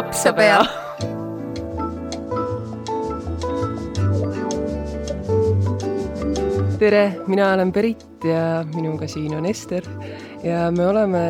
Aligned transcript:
Sapsapea 0.00 0.60
tere, 6.80 7.02
mina 7.28 7.50
olen 7.52 7.68
Berit 7.68 8.24
ja 8.24 8.62
minuga 8.72 9.04
siin 9.12 9.34
on 9.36 9.44
Ester 9.50 9.84
ja 10.40 10.70
me 10.72 10.86
oleme 10.88 11.22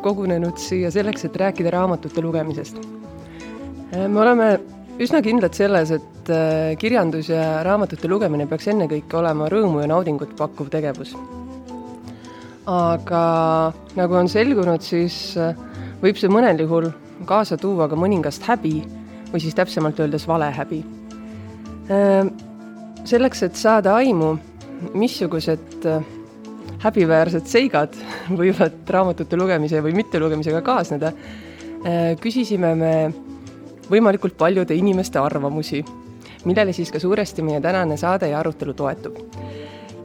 kogunenud 0.00 0.56
siia 0.56 0.88
selleks, 0.94 1.26
et 1.28 1.36
rääkida 1.36 1.74
raamatute 1.76 2.24
lugemisest. 2.24 2.80
me 3.92 4.20
oleme 4.24 4.48
üsna 4.96 5.20
kindlad 5.20 5.52
selles, 5.52 5.92
et 5.92 6.32
äh, 6.32 6.72
kirjandus 6.80 7.28
ja 7.28 7.60
raamatute 7.68 8.08
lugemine 8.08 8.48
peaks 8.48 8.72
ennekõike 8.72 9.20
olema 9.20 9.52
rõõmu 9.52 9.84
ja 9.84 9.92
naudingut 9.92 10.32
pakkuv 10.40 10.72
tegevus. 10.72 11.12
aga 12.64 13.24
nagu 14.00 14.22
on 14.24 14.32
selgunud, 14.32 14.80
siis 14.80 15.36
äh, 15.36 15.52
võib 16.00 16.16
see 16.16 16.32
mõnel 16.32 16.64
juhul 16.64 16.94
kaasa 17.24 17.56
tuua 17.60 17.88
ka 17.88 17.98
mõningast 17.98 18.46
häbi 18.48 18.80
või 19.32 19.42
siis 19.42 19.54
täpsemalt 19.54 20.00
öeldes 20.00 20.26
valehäbi. 20.28 20.82
Äh, 21.90 22.28
selleks, 23.04 23.42
et 23.46 23.56
saada 23.60 23.94
aimu, 24.00 24.34
missugused 24.94 25.86
häbiväärsed 26.84 27.48
seigad 27.48 27.96
võivad 28.40 28.84
raamatute 28.90 29.38
lugemise 29.40 29.82
või 29.84 29.94
mittelugemisega 29.96 30.62
kaasneda, 30.64 31.12
küsisime 32.20 32.70
me 32.80 32.94
võimalikult 33.90 34.36
paljude 34.40 34.76
inimeste 34.76 35.20
arvamusi, 35.20 35.82
millele 36.48 36.72
siis 36.72 36.92
ka 36.92 37.00
suuresti 37.00 37.44
meie 37.44 37.60
tänane 37.64 37.96
saade 38.00 38.30
ja 38.30 38.38
arutelu 38.40 38.74
toetub. 38.74 39.18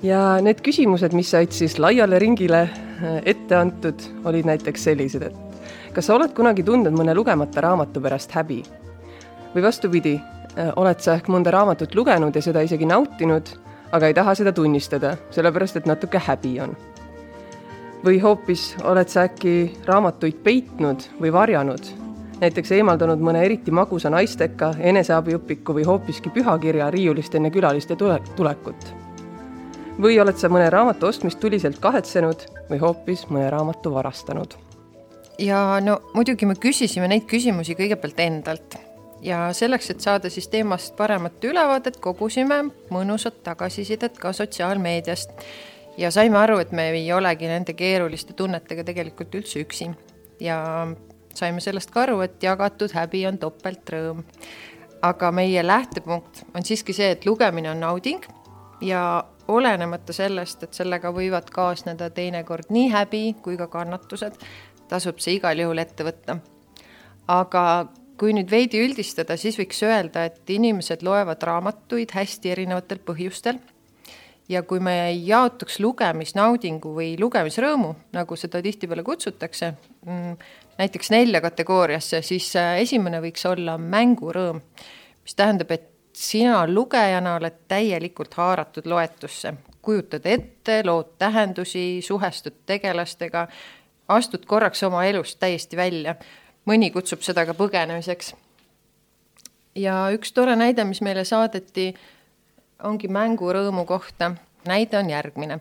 ja 0.04 0.40
need 0.42 0.62
küsimused, 0.64 1.14
mis 1.14 1.32
said 1.32 1.52
siis 1.52 1.80
laiale 1.80 2.20
ringile 2.20 2.70
ette 3.26 3.56
antud, 3.56 4.02
olid 4.24 4.46
näiteks 4.48 4.84
sellised, 4.84 5.24
et 5.24 5.49
kas 5.94 6.06
sa 6.10 6.16
oled 6.16 6.34
kunagi 6.36 6.64
tundnud 6.64 6.96
mõne 6.96 7.16
lugemata 7.16 7.62
raamatu 7.62 8.02
pärast 8.02 8.32
häbi? 8.36 8.64
või 9.56 9.64
vastupidi, 9.66 10.20
oled 10.76 11.00
sa 11.02 11.16
ehk 11.18 11.30
mõnda 11.32 11.52
raamatut 11.54 11.96
lugenud 11.96 12.36
ja 12.36 12.42
seda 12.42 12.62
isegi 12.62 12.86
nautinud, 12.86 13.50
aga 13.92 14.08
ei 14.08 14.14
taha 14.14 14.36
seda 14.38 14.54
tunnistada, 14.54 15.16
sellepärast 15.34 15.80
et 15.80 15.90
natuke 15.90 16.22
häbi 16.22 16.60
on? 16.62 16.76
või 18.06 18.22
hoopis 18.24 18.76
oled 18.88 19.10
sa 19.12 19.26
äkki 19.28 19.82
raamatuid 19.88 20.38
peitnud 20.44 21.04
või 21.20 21.34
varjanud, 21.36 21.90
näiteks 22.40 22.72
eemaldanud 22.78 23.20
mõne 23.20 23.44
eriti 23.44 23.74
magusa 23.76 24.12
naisteka, 24.14 24.72
eneseabiõpiku 24.80 25.76
või 25.76 25.84
hoopiski 25.88 26.32
pühakirja 26.32 26.88
riiulist 26.96 27.36
enne 27.36 27.52
külaliste 27.52 28.00
tule 28.00 28.22
tulekut? 28.36 28.94
või 30.00 30.16
oled 30.22 30.38
sa 30.40 30.48
mõne 30.48 30.70
raamatu 30.72 31.10
ostmist 31.10 31.42
tuliselt 31.44 31.80
kahetsenud 31.84 32.46
või 32.70 32.80
hoopis 32.80 33.26
mõne 33.28 33.50
raamatu 33.52 33.92
varastanud? 33.92 34.56
Ja 35.40 35.80
no 35.84 36.00
muidugi 36.14 36.46
me 36.46 36.56
küsisime 36.60 37.08
neid 37.08 37.26
küsimusi 37.30 37.76
kõigepealt 37.80 38.20
endalt 38.20 38.78
ja 39.22 39.50
selleks, 39.54 39.90
et 39.92 40.02
saada 40.04 40.30
siis 40.30 40.48
teemast 40.48 40.96
paremat 40.98 41.44
ülevaadet, 41.44 42.00
kogusime 42.04 42.62
mõnusat 42.92 43.42
tagasisidet 43.44 44.20
ka 44.20 44.34
sotsiaalmeediast 44.34 45.32
ja 46.00 46.12
saime 46.12 46.38
aru, 46.40 46.60
et 46.64 46.72
me 46.72 46.90
ei 46.96 47.12
olegi 47.14 47.48
nende 47.48 47.76
keeruliste 47.76 48.34
tunnetega 48.34 48.84
tegelikult 48.88 49.36
üldse 49.36 49.64
üksi. 49.64 49.90
ja 50.40 50.88
saime 51.36 51.62
sellest 51.62 51.92
ka 51.92 52.02
aru, 52.08 52.22
et 52.22 52.44
jagatud 52.44 52.94
häbi 52.96 53.26
on 53.28 53.38
topeltrõõm. 53.38 54.24
aga 55.02 55.32
meie 55.32 55.68
lähtepunkt 55.68 56.44
on 56.56 56.64
siiski 56.64 56.94
see, 56.94 57.12
et 57.12 57.26
lugemine 57.26 57.72
on 57.72 57.80
nauding 57.80 58.24
ja 58.82 59.24
olenemata 59.48 60.14
sellest, 60.14 60.64
et 60.64 60.74
sellega 60.74 61.12
võivad 61.12 61.50
kaasneda 61.52 62.10
teinekord 62.10 62.70
nii 62.70 62.90
häbi 62.94 63.22
kui 63.42 63.58
ka 63.58 63.68
kannatused, 63.68 64.36
tasub 64.90 65.22
see 65.22 65.38
igal 65.38 65.60
juhul 65.62 65.82
ette 65.82 66.06
võtta. 66.08 66.40
aga 67.30 67.64
kui 68.20 68.34
nüüd 68.36 68.52
veidi 68.52 68.82
üldistada, 68.84 69.38
siis 69.40 69.56
võiks 69.60 69.80
öelda, 69.86 70.26
et 70.28 70.50
inimesed 70.52 71.04
loevad 71.06 71.44
raamatuid 71.48 72.12
hästi 72.18 72.52
erinevatel 72.52 73.00
põhjustel 73.06 73.62
ja 74.50 74.64
kui 74.68 74.82
me 74.84 74.96
jaotuks 75.14 75.80
lugemisnaudingu 75.80 76.94
või 76.96 77.14
lugemisrõõmu, 77.22 77.94
nagu 78.18 78.38
seda 78.40 78.62
tihtipeale 78.66 79.06
kutsutakse, 79.06 79.72
mm, 80.06 80.36
näiteks 80.82 81.14
nelja 81.14 81.42
kategooriasse, 81.46 82.22
siis 82.26 82.50
äh, 82.60 82.80
esimene 82.84 83.22
võiks 83.24 83.46
olla 83.50 83.78
mängurõõm, 83.80 84.62
mis 85.24 85.38
tähendab, 85.38 85.72
et 85.72 85.90
sina 86.14 86.64
lugejana 86.68 87.38
oled 87.38 87.64
täielikult 87.72 88.34
haaratud 88.40 88.90
loetusse, 88.90 89.54
kujutad 89.86 90.26
ette, 90.28 90.82
lood 90.84 91.14
tähendusi, 91.22 92.02
suhestud 92.04 92.66
tegelastega, 92.66 93.48
astud 94.10 94.46
korraks 94.46 94.84
oma 94.84 95.06
elust 95.06 95.40
täiesti 95.40 95.78
välja. 95.78 96.16
mõni 96.66 96.92
kutsub 96.94 97.22
seda 97.26 97.46
ka 97.46 97.54
põgenemiseks. 97.54 98.34
ja 99.76 100.10
üks 100.14 100.34
tore 100.34 100.56
näide, 100.56 100.84
mis 100.84 101.02
meile 101.02 101.24
saadeti 101.24 101.94
ongi 102.84 103.08
mängurõõmu 103.08 103.86
kohta. 103.86 104.36
näide 104.68 104.98
on 104.98 105.10
järgmine. 105.10 105.60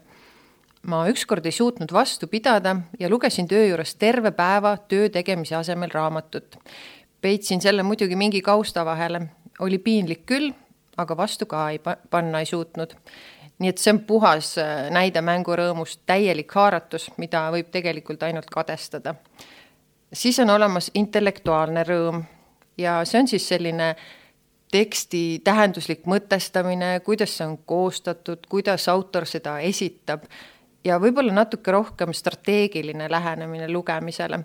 ma 0.82 1.06
ükskord 1.08 1.46
ei 1.46 1.52
suutnud 1.52 1.92
vastu 1.92 2.26
pidada 2.26 2.76
ja 2.98 3.08
lugesin 3.08 3.48
töö 3.48 3.66
juures 3.66 3.94
terve 3.94 4.30
päeva 4.30 4.76
töö 4.76 5.08
tegemise 5.08 5.56
asemel 5.56 5.90
raamatut. 5.90 6.56
peitsin 7.20 7.60
selle 7.60 7.82
muidugi 7.82 8.16
mingi 8.16 8.40
kausta 8.40 8.84
vahele, 8.84 9.20
oli 9.58 9.78
piinlik 9.78 10.26
küll, 10.26 10.52
aga 10.96 11.16
vastu 11.16 11.46
ka 11.46 11.70
ei 11.70 11.80
panna 12.10 12.40
ei 12.40 12.46
suutnud. 12.46 12.94
Nii 13.58 13.72
et 13.72 13.78
see 13.78 13.92
on 13.92 14.00
puhas 14.06 14.52
äh, 14.62 14.88
näide 14.94 15.22
mängurõõmust, 15.24 16.04
täielik 16.06 16.52
haaratus, 16.54 17.10
mida 17.18 17.48
võib 17.54 17.70
tegelikult 17.74 18.22
ainult 18.22 18.50
kadestada. 18.50 19.14
siis 20.12 20.38
on 20.38 20.50
olemas 20.50 20.90
intellektuaalne 20.94 21.84
rõõm 21.84 22.22
ja 22.78 23.04
see 23.04 23.20
on 23.20 23.28
siis 23.28 23.48
selline 23.48 23.96
teksti 24.70 25.40
tähenduslik 25.44 26.06
mõtestamine, 26.06 27.00
kuidas 27.00 27.36
see 27.36 27.46
on 27.46 27.58
koostatud, 27.58 28.46
kuidas 28.48 28.88
autor 28.88 29.26
seda 29.26 29.58
esitab 29.58 30.24
ja 30.84 30.98
võib-olla 31.00 31.32
natuke 31.32 31.72
rohkem 31.72 32.12
strateegiline 32.12 33.10
lähenemine 33.10 33.72
lugemisele. 33.72 34.40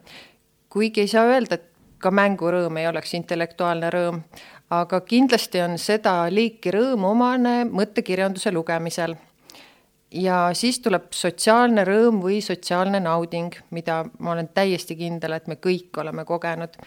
kuigi 0.70 1.02
ei 1.02 1.08
saa 1.08 1.26
öelda, 1.26 1.56
et 1.56 1.70
ka 1.98 2.12
mängurõõm 2.12 2.78
ei 2.78 2.88
oleks 2.88 3.14
intellektuaalne 3.14 3.90
rõõm, 3.94 4.24
aga 4.82 5.02
kindlasti 5.02 5.62
on 5.64 5.78
seda 5.82 6.16
liiki 6.32 6.72
rõõm 6.74 7.06
omane 7.12 7.64
mõttekirjanduse 7.70 8.52
lugemisel. 8.52 9.16
ja 10.12 10.50
siis 10.54 10.80
tuleb 10.80 11.10
sotsiaalne 11.12 11.84
rõõm 11.86 12.22
või 12.22 12.42
sotsiaalne 12.42 13.00
nauding, 13.00 13.56
mida 13.72 14.04
ma 14.20 14.32
olen 14.32 14.48
täiesti 14.54 14.96
kindel, 14.96 15.34
et 15.34 15.48
me 15.48 15.56
kõik 15.56 15.98
oleme 15.98 16.26
kogenud 16.26 16.78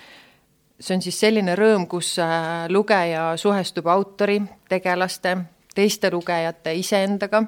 see 0.81 0.97
on 0.97 1.03
siis 1.03 1.19
selline 1.21 1.55
rõõm, 1.57 1.87
kus 1.89 2.17
äh, 2.21 2.67
lugeja 2.69 3.31
suhestub 3.41 3.87
autori, 3.89 4.41
tegelaste, 4.69 5.37
teiste 5.75 6.11
lugejate, 6.13 6.75
iseendaga, 6.77 7.43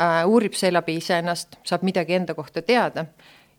äh, 0.00 0.20
uurib 0.28 0.56
seeläbi 0.56 0.98
iseennast, 1.00 1.58
saab 1.64 1.84
midagi 1.84 2.16
enda 2.16 2.34
kohta 2.34 2.62
teada 2.62 3.06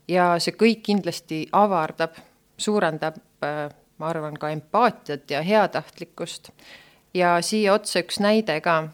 ja 0.08 0.34
see 0.42 0.56
kõik 0.58 0.82
kindlasti 0.86 1.44
avardab, 1.52 2.18
suurendab, 2.58 3.18
äh, 3.44 3.68
ma 3.98 4.08
arvan, 4.08 4.34
ka 4.34 4.50
empaatiat 4.50 5.30
ja 5.30 5.42
heatahtlikkust. 5.42 6.50
ja 7.14 7.40
siia 7.40 7.72
otsa 7.72 8.00
üks 8.00 8.20
näide 8.20 8.60
ka. 8.60 8.88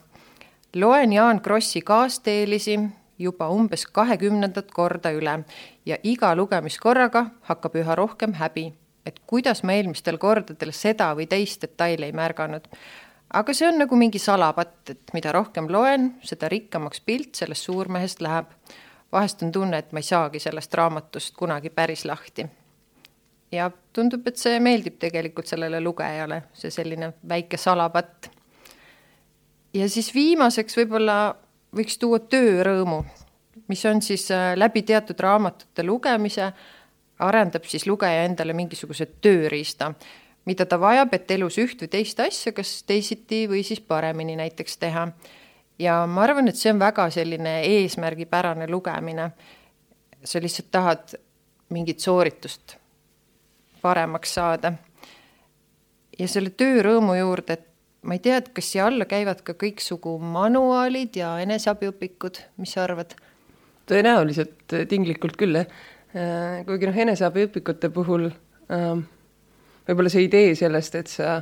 loen 0.75 1.13
Jaan 1.13 1.41
Krossi 1.41 1.81
kaasteelisi 1.81 2.79
juba 3.19 3.49
umbes 3.49 3.85
kahekümnendat 3.85 4.71
korda 4.71 5.11
üle 5.11 5.43
ja 5.85 5.97
iga 6.03 6.35
lugemiskorraga 6.35 7.25
hakkab 7.41 7.75
üha 7.75 7.95
rohkem 7.95 8.33
häbi 8.33 8.73
et 9.05 9.19
kuidas 9.27 9.63
ma 9.63 9.75
eelmistel 9.77 10.17
kordadel 10.17 10.71
seda 10.75 11.11
või 11.17 11.27
teist 11.29 11.63
detaili 11.63 12.09
ei 12.09 12.15
märganud. 12.15 12.67
aga 13.33 13.53
see 13.53 13.67
on 13.67 13.79
nagu 13.81 13.95
mingi 13.95 14.19
salapatt, 14.19 14.89
et 14.89 15.13
mida 15.13 15.31
rohkem 15.31 15.67
loen, 15.71 16.13
seda 16.23 16.49
rikkamaks 16.49 17.01
pilt 17.01 17.35
sellest 17.35 17.63
suurmehest 17.63 18.21
läheb. 18.21 18.45
vahest 19.11 19.43
on 19.43 19.51
tunne, 19.51 19.77
et 19.77 19.91
ma 19.91 19.99
ei 19.99 20.03
saagi 20.03 20.39
sellest 20.39 20.73
raamatust 20.73 21.35
kunagi 21.37 21.69
päris 21.69 22.05
lahti. 22.05 22.47
Ja 23.53 23.69
tundub, 23.93 24.25
et 24.27 24.39
see 24.41 24.59
meeldib 24.63 24.97
tegelikult 25.01 25.49
sellele 25.49 25.81
lugejale, 25.83 26.43
see 26.57 26.71
selline 26.73 27.13
väike 27.29 27.57
salapatt. 27.57 28.29
ja 29.73 29.89
siis 29.89 30.13
viimaseks 30.13 30.77
võib-olla 30.77 31.17
võiks 31.75 31.97
tuua 32.01 32.19
töörõõmu, 32.19 33.03
mis 33.67 33.85
on 33.89 34.01
siis 34.01 34.29
äh, 34.31 34.53
läbi 34.57 34.81
teatud 34.81 35.19
raamatute 35.19 35.85
lugemise 35.85 36.51
arendab 37.23 37.65
siis 37.69 37.85
lugeja 37.87 38.25
endale 38.27 38.53
mingisuguse 38.57 39.07
tööriista, 39.21 39.93
mida 40.49 40.65
ta 40.65 40.79
vajab, 40.81 41.13
et 41.15 41.31
elus 41.31 41.57
üht 41.61 41.81
või 41.83 41.91
teist 41.93 42.19
asja 42.19 42.53
kas 42.55 42.81
teisiti 42.87 43.45
või 43.49 43.63
siis 43.63 43.81
paremini 43.81 44.35
näiteks 44.39 44.77
teha. 44.77 45.07
ja 45.79 46.05
ma 46.07 46.23
arvan, 46.23 46.47
et 46.47 46.57
see 46.57 46.71
on 46.73 46.79
väga 46.79 47.09
selline 47.09 47.61
eesmärgipärane 47.61 48.67
lugemine. 48.67 49.31
sa 50.23 50.39
lihtsalt 50.39 50.71
tahad 50.71 51.15
mingit 51.69 51.99
sooritust 51.99 52.82
paremaks 53.83 54.33
saada. 54.39 54.73
ja 56.19 56.27
selle 56.27 56.49
töörõõmu 56.49 57.19
juurde, 57.19 57.59
et 57.59 57.67
ma 58.03 58.17
ei 58.17 58.23
tea, 58.23 58.41
et 58.41 58.49
kas 58.55 58.71
siia 58.71 58.87
alla 58.87 59.05
käivad 59.05 59.43
ka 59.43 59.55
kõiksugu 59.59 60.17
manuaalid 60.19 61.15
ja 61.19 61.35
eneseabiõpikud, 61.45 62.41
mis 62.57 62.75
sa 62.75 62.87
arvad? 62.87 63.15
tõenäoliselt 63.91 64.73
tinglikult 64.87 65.35
küll, 65.37 65.59
jah 65.59 65.91
Äh, 66.13 66.61
kuigi 66.67 66.85
noh, 66.85 66.97
eneseabiõpikute 67.07 67.89
puhul 67.89 68.27
äh, 68.29 68.99
võib-olla 69.87 70.11
see 70.13 70.27
idee 70.27 70.51
sellest, 70.53 70.93
et 70.99 71.09
sa 71.09 71.39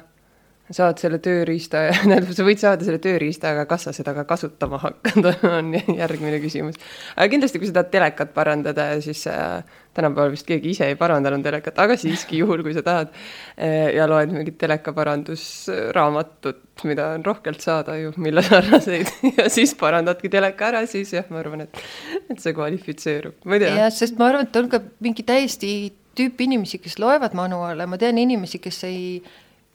saad 0.72 1.02
selle 1.02 1.20
tööriista 1.24 1.84
tähendab, 1.90 2.30
sa 2.38 2.46
võid 2.46 2.62
saada 2.62 2.88
selle 2.88 3.02
tööriista, 3.04 3.52
aga 3.56 3.66
kas 3.70 3.88
sa 3.88 3.94
seda 3.96 4.14
ka 4.16 4.26
kasutama 4.30 4.80
hakkad, 4.82 5.30
on 5.58 5.74
järgmine 5.76 6.40
küsimus. 6.44 6.80
aga 7.16 7.28
kindlasti, 7.32 7.62
kui 7.62 7.70
sa 7.70 7.80
tahad 7.80 7.92
telekat 7.94 8.34
parandada, 8.36 8.88
siis 9.04 9.24
äh, 9.32 9.62
tänapäeval 9.98 10.34
vist 10.36 10.48
keegi 10.48 10.76
ise 10.76 10.90
ei 10.92 10.98
paranda 11.00 11.32
enam 11.32 11.44
telekat, 11.44 11.80
aga 11.84 11.98
siiski 12.00 12.42
juhul, 12.42 12.64
kui 12.66 12.76
sa 12.78 12.84
tahad 12.86 13.12
äh, 13.12 13.92
ja 13.98 14.08
loed 14.10 14.32
mingit 14.36 14.58
telekaparandusraamatut, 14.62 16.64
mida 16.88 17.12
on 17.18 17.26
rohkelt 17.26 17.62
saada 17.64 17.98
ju, 18.00 18.14
mille 18.22 18.44
sarnaseid 18.46 19.08
ja 19.38 19.50
siis 19.52 19.76
parandadki 19.80 20.32
teleka 20.32 20.72
ära, 20.72 20.86
siis 20.90 21.10
jah, 21.18 21.28
ma 21.34 21.42
arvan, 21.44 21.66
et, 21.68 21.82
et 22.30 22.38
see 22.40 22.56
kvalifitseerub, 22.56 23.42
ma 23.46 23.58
ei 23.58 23.66
tea. 23.66 23.74
jah, 23.84 23.92
sest 23.96 24.22
ma 24.22 24.32
arvan, 24.32 24.48
et 24.48 24.62
on 24.62 24.72
ka 24.72 24.84
mingi 25.04 25.26
täiesti 25.28 25.72
tüüp 26.18 26.42
inimesi, 26.44 26.80
kes 26.84 26.98
loevad 27.00 27.36
manuaale, 27.38 27.86
ma 27.88 28.00
tean 28.00 28.20
inimesi, 28.20 28.60
kes 28.64 28.82
ei 28.88 29.04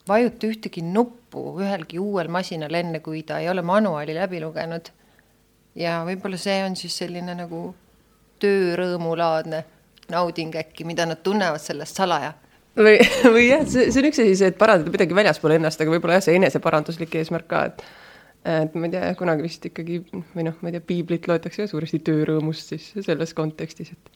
vajuta 0.07 0.47
ühtegi 0.47 0.83
nuppu 0.85 1.57
ühelgi 1.61 1.99
uuel 2.01 2.29
masinal, 2.31 2.73
enne 2.73 3.01
kui 3.05 3.23
ta 3.27 3.39
ei 3.43 3.49
ole 3.49 3.61
manuaali 3.61 4.15
läbi 4.15 4.41
lugenud. 4.43 4.91
ja 5.75 6.01
võib-olla 6.05 6.37
see 6.41 6.63
on 6.65 6.75
siis 6.75 6.97
selline 6.97 7.35
nagu 7.37 7.75
töörõõmulaadne 8.41 9.63
nauding 10.11 10.55
äkki, 10.55 10.85
mida 10.87 11.05
nad 11.05 11.21
tunnevad 11.23 11.61
sellest 11.61 11.99
salaja. 11.99 12.33
Või, 12.77 12.97
või 13.35 13.47
jah, 13.49 13.63
see, 13.67 13.89
see 13.91 14.01
on 14.01 14.09
üks 14.09 14.19
asi, 14.23 14.35
see, 14.39 14.51
et 14.53 14.59
parandada 14.59 14.93
midagi 14.93 15.15
väljaspool 15.17 15.55
ennast, 15.57 15.81
aga 15.81 15.93
võib-olla 15.93 16.19
jah, 16.19 16.27
see 16.27 16.37
eneseparanduslik 16.39 17.15
eesmärk 17.21 17.49
ka, 17.51 17.63
et 17.71 17.87
et 18.47 18.75
ma 18.79 18.87
ei 18.87 18.93
tea, 18.93 19.07
kunagi 19.19 19.43
vist 19.43 19.65
ikkagi 19.67 19.97
või 20.07 20.45
noh, 20.47 20.53
ma 20.61 20.69
ei 20.69 20.77
tea, 20.77 20.83
piiblit 20.87 21.25
loetakse 21.27 21.65
ka 21.65 21.71
suuresti 21.71 21.99
töörõõmust 22.07 22.69
siis 22.71 22.85
selles 23.03 23.33
kontekstis, 23.35 23.89
et 23.91 24.11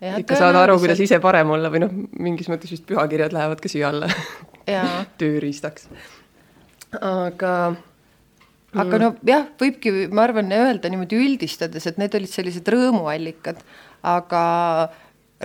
ja, 0.00 0.16
ikka 0.18 0.38
saada 0.40 0.64
aru, 0.64 0.78
kuidas 0.82 0.98
ise 1.04 1.20
parem 1.22 1.52
olla 1.54 1.70
või 1.70 1.84
noh, 1.84 1.92
mingis 2.18 2.48
mõttes 2.50 2.72
vist 2.72 2.86
pühakirjad 2.88 3.36
lähevad 3.36 3.62
ka 3.62 3.70
siia 3.70 3.92
alla 3.92 4.08
tööriistaks. 5.20 5.88
aga 7.00 7.54
aga 8.74 9.00
no 9.02 9.12
jah, 9.26 9.46
võibki, 9.60 10.08
ma 10.14 10.26
arvan, 10.28 10.52
öelda 10.54 10.90
niimoodi 10.90 11.18
üldistades, 11.18 11.86
et 11.86 11.98
need 11.98 12.14
olid 12.14 12.30
sellised 12.30 12.68
rõõmuallikad, 12.70 13.62
aga 14.06 14.42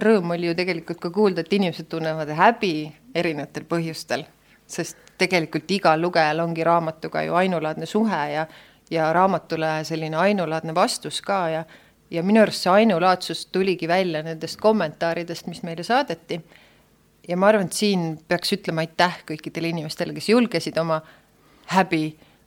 rõõm 0.01 0.35
oli 0.35 0.49
ju 0.49 0.57
tegelikult 0.57 1.01
ka 1.01 1.11
kuulda, 1.13 1.45
et 1.45 1.53
inimesed 1.55 1.89
tunnevad 1.89 2.29
häbi 2.35 2.75
erinevatel 3.15 3.65
põhjustel, 3.69 4.25
sest 4.67 4.99
tegelikult 5.21 5.71
igal 5.71 6.01
lugejal 6.01 6.43
ongi 6.43 6.65
raamatuga 6.67 7.23
ju 7.25 7.37
ainulaadne 7.39 7.87
suhe 7.89 8.23
ja 8.33 8.47
ja 8.91 9.07
raamatule 9.13 9.79
selline 9.81 10.17
ainulaadne 10.21 10.75
vastus 10.75 11.21
ka 11.25 11.39
ja 11.49 11.63
ja 12.11 12.21
minu 12.23 12.41
arust 12.41 12.61
see 12.61 12.71
ainulaadsus 12.71 13.47
tuligi 13.49 13.87
välja 13.87 14.21
nendest 14.23 14.59
kommentaaridest, 14.61 15.47
mis 15.47 15.63
meile 15.63 15.83
saadeti 15.83 16.41
ja 17.27 17.37
ma 17.37 17.49
arvan, 17.49 17.69
et 17.69 17.77
siin 17.77 18.15
peaks 18.27 18.53
ütlema 18.57 18.85
aitäh 18.85 19.21
kõikidele 19.29 19.71
inimestele, 19.73 20.13
kes 20.15 20.29
julgesid 20.29 20.77
oma 20.81 21.01
häbi 21.73 22.03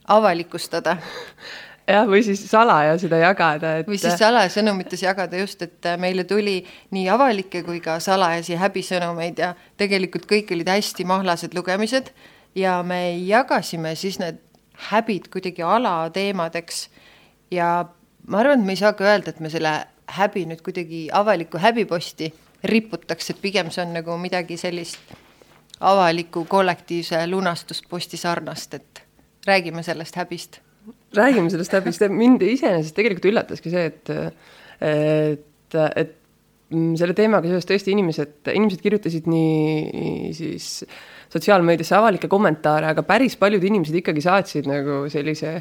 avalikustada. 0.08 0.96
jah, 1.92 2.06
või 2.08 2.22
siis 2.26 2.42
salaja 2.50 2.96
seda 3.00 3.20
jagada, 3.22 3.76
et. 3.80 3.88
või 3.88 3.98
siis 4.00 4.19
salaja 4.20 4.50
sõnumites 4.52 5.02
jagada 5.02 5.40
just, 5.40 5.62
et 5.64 5.90
meile 6.00 6.25
tuli 6.28 6.60
nii 6.94 7.06
avalikke 7.12 7.62
kui 7.66 7.80
ka 7.84 7.98
salajasi 8.02 8.58
häbisõnumeid 8.60 9.44
ja 9.44 9.54
tegelikult 9.80 10.28
kõik 10.30 10.52
olid 10.56 10.70
hästi 10.72 11.06
mahlased 11.08 11.56
lugemised 11.56 12.12
ja 12.58 12.78
me 12.86 13.02
jagasime 13.26 13.94
siis 13.98 14.20
need 14.22 14.42
häbid 14.88 15.31
kuidagi 15.32 15.64
alateemadeks 15.66 16.88
ja 17.50 17.88
ma 18.28 18.42
arvan, 18.42 18.60
et 18.60 18.66
me 18.66 18.76
ei 18.76 18.82
saa 18.82 18.92
ka 18.94 19.06
öelda, 19.08 19.32
et 19.32 19.40
me 19.40 19.50
selle 19.50 19.72
häbi 20.19 20.44
nüüd 20.48 20.62
kuidagi 20.64 21.08
avalikku 21.12 21.60
häbiposti 21.60 22.31
riputaks, 22.64 23.31
et 23.31 23.40
pigem 23.43 23.70
see 23.70 23.84
on 23.84 23.93
nagu 23.94 24.16
midagi 24.20 24.56
sellist 24.60 25.12
avaliku 25.81 26.44
kollektiivse 26.44 27.26
lunastusposti 27.31 28.16
sarnast, 28.16 28.75
et 28.75 29.02
räägime 29.46 29.82
sellest 29.82 30.16
häbist. 30.16 30.60
räägime 31.16 31.50
sellest 31.50 31.72
häbist, 31.72 32.02
mind 32.08 32.43
iseenesest 32.43 32.96
tegelikult 32.96 33.31
üllataski 33.31 33.70
see, 33.70 33.84
et, 33.87 34.10
et, 34.81 35.78
et 35.96 36.18
selle 36.69 37.15
teemaga 37.17 37.49
seoses 37.49 37.69
tõesti 37.69 37.94
inimesed, 37.94 38.41
inimesed 38.53 38.82
kirjutasid 38.85 39.29
nii 39.31 40.32
siis 40.37 40.67
sotsiaalmeediasse 41.32 41.97
avalikke 41.97 42.29
kommentaare, 42.29 42.91
aga 42.93 43.05
päris 43.09 43.37
paljud 43.41 43.65
inimesed 43.65 43.97
ikkagi 44.00 44.23
saatsid 44.25 44.69
nagu 44.69 45.03
sellise 45.12 45.55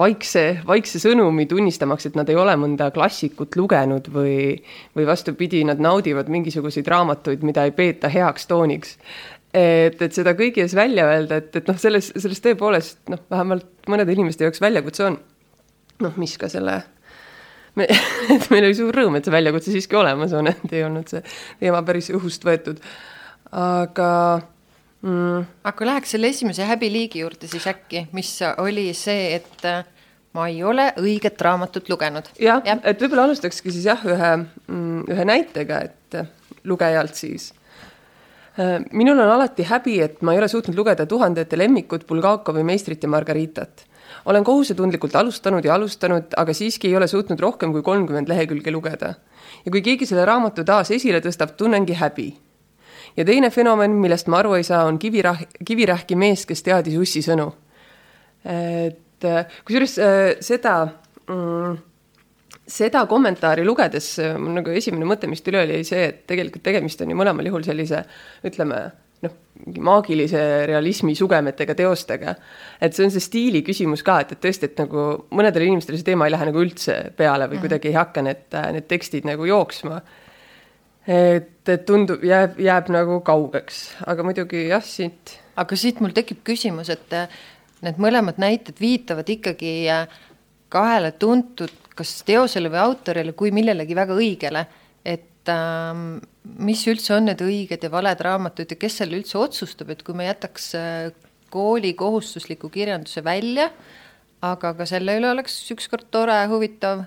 vaikse, 0.00 0.44
vaikse 0.68 1.00
sõnumi 1.00 1.46
tunnistamaks, 1.48 2.08
et 2.08 2.18
nad 2.18 2.28
ei 2.32 2.36
ole 2.40 2.56
mõnda 2.60 2.90
klassikut 2.94 3.56
lugenud 3.56 4.08
või, 4.12 4.56
või 4.96 5.08
vastupidi, 5.08 5.62
nad 5.68 5.80
naudivad 5.84 6.32
mingisuguseid 6.32 6.88
raamatuid, 6.92 7.44
mida 7.44 7.64
ei 7.64 7.76
peeta 7.76 8.12
heaks 8.12 8.48
tooniks 8.48 8.98
et, 9.54 10.00
et 10.02 10.16
seda 10.16 10.34
kõigi 10.36 10.64
ees 10.64 10.74
välja 10.76 11.06
öelda, 11.08 11.38
et, 11.40 11.52
et 11.60 11.68
noh, 11.70 11.78
selles, 11.80 12.10
selles 12.16 12.42
tõepoolest 12.44 13.04
noh, 13.12 13.22
vähemalt 13.30 13.88
mõnede 13.90 14.16
inimeste 14.16 14.44
jaoks 14.44 14.60
väljakutse 14.64 15.08
on. 15.08 15.20
noh, 16.04 16.16
mis 16.20 16.36
ka 16.40 16.50
selle 16.50 16.80
me, 17.78 17.88
et 18.34 18.48
meil 18.52 18.68
oli 18.68 18.78
suur 18.78 18.94
rõõm, 18.94 19.18
et 19.18 19.26
see 19.26 19.34
väljakutse 19.34 19.74
siiski 19.74 19.98
olemas 20.00 20.34
on, 20.36 20.50
et 20.52 20.76
ei 20.76 20.84
olnud 20.86 21.10
see 21.10 21.22
teema 21.62 21.82
päris 21.86 22.10
õhust 22.14 22.46
võetud. 22.46 22.82
aga 23.50 24.10
mm.. 25.02 25.48
aga 25.70 25.90
läheks 25.90 26.14
selle 26.16 26.30
esimese 26.34 26.68
häbiliigi 26.68 27.24
juurde 27.24 27.50
siis 27.50 27.66
äkki, 27.70 28.06
mis 28.16 28.36
oli 28.58 28.90
see, 28.98 29.34
et 29.40 29.68
äh, 29.68 29.84
ma 30.34 30.48
ei 30.50 30.62
ole 30.66 30.90
õiget 31.00 31.40
raamatut 31.46 31.88
lugenud. 31.92 32.30
jah 32.40 32.62
ja., 32.66 32.78
et 32.82 33.02
võib-olla 33.02 33.28
alustakski 33.28 33.72
siis 33.74 33.86
jah, 33.90 34.00
ühe, 34.06 34.32
mm, 34.66 35.04
ühe 35.14 35.28
näitega, 35.28 35.82
et 35.90 36.18
äh, 36.18 36.30
lugejalt 36.64 37.18
siis. 37.18 37.52
Äh, 38.58 38.80
minul 38.92 39.20
on 39.20 39.34
alati 39.36 39.66
häbi, 39.68 39.98
et 40.04 40.22
ma 40.22 40.34
ei 40.34 40.42
ole 40.42 40.50
suutnud 40.50 40.76
lugeda 40.78 41.06
Tuhandete 41.10 41.58
lemmikut, 41.58 42.06
Bulgakovi 42.08 42.64
meistrit 42.66 43.02
ja 43.02 43.10
Margaritat. 43.12 43.86
Olen 44.24 44.44
kohusetundlikult 44.44 45.14
alustanud 45.16 45.64
ja 45.64 45.74
alustanud, 45.74 46.34
aga 46.36 46.54
siiski 46.54 46.88
ei 46.88 46.96
ole 46.96 47.08
suutnud 47.10 47.40
rohkem 47.40 47.72
kui 47.72 47.82
kolmkümmend 47.82 48.28
lehekülge 48.28 48.72
lugeda. 48.72 49.14
ja 49.64 49.70
kui 49.70 49.82
keegi 49.82 50.06
selle 50.06 50.24
raamatu 50.24 50.64
taas 50.64 50.90
esile 50.90 51.20
tõstab, 51.20 51.56
tunnengi 51.56 51.94
häbi 52.00 52.28
ja 53.16 53.24
teine 53.24 53.50
fenomen, 53.50 53.96
millest 54.00 54.28
ma 54.28 54.38
aru 54.42 54.54
ei 54.58 54.64
saa, 54.66 54.84
on 54.84 54.98
kivirah-, 54.98 55.46
kivirähki 55.64 56.16
mees, 56.16 56.46
kes 56.46 56.62
teadis 56.62 56.98
ussi 56.98 57.22
sõnu. 57.22 57.52
et 58.44 59.24
äh, 59.24 59.46
kusjuures 59.64 59.98
äh, 59.98 60.36
seda 60.40 60.76
mm, 61.28 61.76
seda 62.66 63.04
kommentaari 63.08 63.64
lugedes 63.64 64.16
mul 64.40 64.58
nagu 64.58 64.72
esimene 64.72 65.06
mõte, 65.08 65.28
mis 65.28 65.42
tuli, 65.44 65.60
oli 65.60 65.82
see, 65.84 66.08
et 66.10 66.22
tegelikult 66.28 66.64
tegemist 66.64 67.00
on 67.04 67.12
ju 67.12 67.16
mõlemal 67.18 67.48
juhul 67.48 67.64
sellise 67.66 68.04
ütleme 68.44 68.80
noh, 69.24 69.36
maagilise 69.84 70.40
realismi 70.68 71.14
sugemetega 71.18 71.76
teostega. 71.78 72.34
et 72.80 72.94
see 72.94 73.06
on 73.06 73.14
see 73.14 73.22
stiili 73.22 73.62
küsimus 73.66 74.02
ka, 74.06 74.20
et, 74.24 74.34
et 74.34 74.42
tõesti, 74.44 74.70
et 74.70 74.82
nagu 74.82 75.06
mõnedele 75.30 75.70
inimestele 75.70 76.00
see 76.00 76.10
teema 76.10 76.28
ei 76.28 76.34
lähe 76.34 76.50
nagu 76.50 76.60
üldse 76.60 76.98
peale 77.16 77.46
või 77.46 77.48
mm 77.48 77.56
-hmm. 77.56 77.66
kuidagi 77.66 77.88
ei 77.88 77.98
hakka 77.98 78.22
need, 78.22 78.60
need 78.76 78.88
tekstid 78.90 79.26
nagu 79.28 79.46
jooksma 79.48 80.02
et, 81.08 81.68
et 81.68 81.86
tundub, 81.86 82.22
jääb, 82.24 82.58
jääb 82.60 82.90
nagu 82.92 83.20
kaugeks, 83.26 83.86
aga 84.06 84.26
muidugi 84.26 84.68
jah, 84.70 84.84
siit. 84.84 85.38
aga 85.56 85.76
siit 85.76 86.00
mul 86.02 86.14
tekib 86.16 86.42
küsimus, 86.46 86.90
et 86.92 87.16
äh, 87.16 87.28
need 87.84 88.00
mõlemad 88.02 88.40
näited 88.42 88.80
viitavad 88.80 89.28
ikkagi 89.30 89.74
äh, 89.92 90.08
kahele 90.72 91.12
tuntud 91.20 91.72
kas 91.94 92.16
teosele 92.26 92.72
või 92.72 92.82
autorile 92.82 93.34
kui 93.38 93.52
millelegi 93.54 93.94
väga 93.94 94.16
õigele, 94.18 94.64
et 95.04 95.28
ähm, 95.52 96.20
mis 96.60 96.84
üldse 96.90 97.16
on 97.16 97.28
need 97.28 97.42
õiged 97.44 97.84
ja 97.84 97.90
valed 97.92 98.20
raamatud 98.24 98.70
ja 98.70 98.78
kes 98.78 99.00
selle 99.00 99.18
üldse 99.20 99.38
otsustab, 99.40 99.90
et 99.94 100.02
kui 100.06 100.16
me 100.16 100.28
jätaks 100.28 100.70
äh, 100.78 101.10
kooli 101.54 101.94
kohustusliku 101.98 102.70
kirjanduse 102.72 103.24
välja, 103.24 103.68
aga 104.44 104.74
ka 104.78 104.86
selle 104.88 105.16
üle 105.18 105.30
oleks 105.30 105.56
ükskord 105.74 106.10
tore, 106.14 106.36
huvitav 106.50 107.06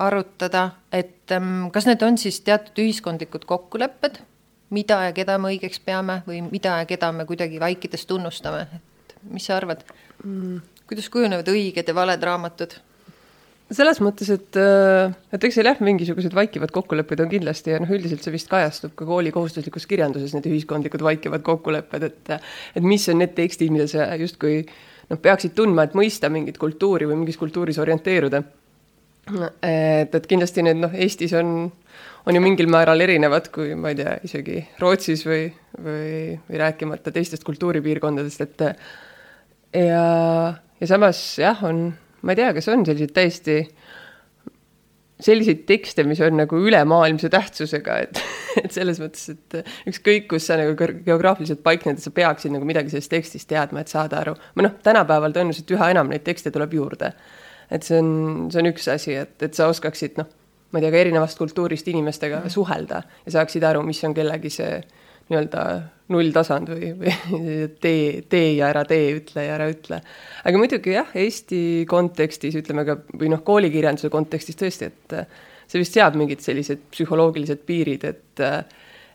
arutada, 0.00 0.70
et 0.92 1.32
ähm, 1.34 1.68
kas 1.74 1.86
need 1.88 2.02
on 2.06 2.18
siis 2.18 2.40
teatud 2.46 2.78
ühiskondlikud 2.80 3.44
kokkulepped, 3.48 4.20
mida 4.74 5.00
ja 5.08 5.14
keda 5.16 5.36
me 5.38 5.52
õigeks 5.54 5.82
peame 5.84 6.20
või 6.26 6.42
mida 6.46 6.78
ja 6.82 6.88
keda 6.88 7.10
me 7.12 7.26
kuidagi 7.28 7.60
vaikides 7.60 8.06
tunnustame, 8.08 8.66
et 8.80 9.16
mis 9.28 9.46
sa 9.46 9.58
arvad 9.58 9.82
mm.? 10.24 10.60
kuidas 10.90 11.10
kujunevad 11.12 11.46
õiged 11.50 11.86
ja 11.86 11.94
valed 11.94 12.24
raamatud? 12.26 12.78
Selles 13.70 14.00
mõttes, 14.02 14.30
et, 14.34 14.58
äh, 14.58 15.12
et 15.34 15.44
eks 15.46 15.58
seal 15.58 15.68
jah, 15.70 15.80
mingisugused 15.84 16.34
vaikivad 16.34 16.72
kokkulepped 16.74 17.22
on 17.22 17.30
kindlasti 17.30 17.74
ja 17.74 17.80
noh, 17.82 17.90
üldiselt 17.94 18.24
see 18.24 18.34
vist 18.34 18.50
kajastub 18.50 18.96
ka 18.98 19.06
kooli 19.08 19.32
kohustuslikus 19.34 19.86
kirjanduses, 19.90 20.34
need 20.34 20.48
ühiskondlikud 20.50 21.04
vaikivad 21.06 21.44
kokkulepped, 21.46 22.06
et 22.08 22.32
et 22.34 22.86
mis 22.86 23.06
on 23.12 23.20
need 23.22 23.36
tekstid, 23.36 23.70
mida 23.74 23.86
sa 23.90 24.08
justkui 24.18 24.64
noh, 25.10 25.20
peaksid 25.22 25.54
tundma, 25.58 25.86
et 25.86 25.94
mõista 25.98 26.30
mingit 26.32 26.58
kultuuri 26.58 27.08
või 27.10 27.22
mingis 27.22 27.38
kultuuris 27.40 27.78
orienteeruda. 27.82 28.42
Et, 29.62 30.14
et 30.16 30.26
kindlasti 30.26 30.64
need 30.66 30.80
noh, 30.80 30.94
Eestis 30.96 31.32
on, 31.38 31.68
on 32.26 32.34
ju 32.34 32.40
mingil 32.42 32.66
määral 32.72 33.04
erinevad, 33.04 33.50
kui 33.54 33.76
ma 33.78 33.92
ei 33.92 34.00
tea, 34.00 34.16
isegi 34.26 34.64
Rootsis 34.80 35.22
või, 35.28 35.44
või, 35.76 36.38
või 36.48 36.58
rääkimata 36.58 37.12
teistest 37.14 37.46
kultuuripiirkondadest, 37.46 38.46
et 38.48 38.64
ja, 39.76 40.06
ja 40.80 40.88
samas 40.90 41.20
jah, 41.38 41.62
on, 41.68 41.92
ma 42.22 42.34
ei 42.34 42.40
tea, 42.42 42.52
kas 42.56 42.68
on 42.72 42.86
selliseid 42.86 43.16
täiesti 43.16 43.56
selliseid 45.20 45.64
tekste, 45.68 46.04
mis 46.08 46.20
on 46.24 46.38
nagu 46.40 46.58
ülemaailmse 46.64 47.28
tähtsusega, 47.32 47.96
et, 48.06 48.20
et 48.64 48.72
selles 48.74 49.00
mõttes, 49.02 49.34
et 49.34 49.90
ükskõik, 49.90 50.26
kus 50.32 50.48
sa 50.48 50.56
nagu 50.60 50.74
geograafiliselt 50.78 51.62
paikned, 51.66 52.00
sa 52.02 52.12
peaksid 52.14 52.54
nagu 52.54 52.68
midagi 52.68 52.92
sellest 52.92 53.12
tekstist 53.12 53.50
teadma, 53.50 53.84
et 53.84 53.92
saada 53.92 54.20
aru. 54.22 54.36
või 54.56 54.66
noh, 54.68 54.76
tänapäeval 54.84 55.36
tõenäoliselt 55.36 55.76
üha 55.76 55.90
enam 55.94 56.10
neid 56.12 56.24
tekste 56.26 56.52
tuleb 56.54 56.74
juurde. 56.76 57.12
et 57.70 57.86
see 57.86 58.00
on, 58.00 58.48
see 58.50 58.62
on 58.62 58.70
üks 58.72 58.88
asi, 58.90 59.14
et, 59.20 59.36
et 59.42 59.54
sa 59.54 59.68
oskaksid 59.70 60.16
noh, 60.18 60.30
ma 60.72 60.80
ei 60.80 60.86
tea, 60.86 60.94
ka 60.94 61.04
erinevast 61.04 61.38
kultuurist 61.38 61.88
inimestega 61.92 62.40
mm. 62.40 62.54
suhelda 62.56 63.02
ja 63.26 63.36
saaksid 63.38 63.64
aru, 63.66 63.84
mis 63.86 64.02
on 64.06 64.16
kellegi 64.16 64.50
see 64.50 64.80
nii-öelda 65.30 65.64
nulltasand 66.10 66.72
või, 66.72 66.90
või 66.98 67.14
tee, 67.84 68.22
tee 68.30 68.54
ja 68.56 68.70
ära 68.72 68.84
tee, 68.88 69.12
ütle 69.20 69.46
ja 69.46 69.54
ära 69.56 69.70
ütle. 69.70 70.00
aga 70.44 70.60
muidugi 70.60 70.96
jah, 70.96 71.14
Eesti 71.14 71.86
kontekstis 71.90 72.58
ütleme 72.60 72.84
ka 72.88 72.98
või 73.14 73.30
noh, 73.32 73.44
koolikirjanduse 73.46 74.10
kontekstis 74.12 74.58
tõesti, 74.58 74.90
et 74.90 75.16
see 75.70 75.82
vist 75.82 75.96
seab 75.96 76.18
mingid 76.18 76.42
sellised 76.44 76.88
psühholoogilised 76.90 77.66
piirid, 77.66 78.06
et 78.10 78.44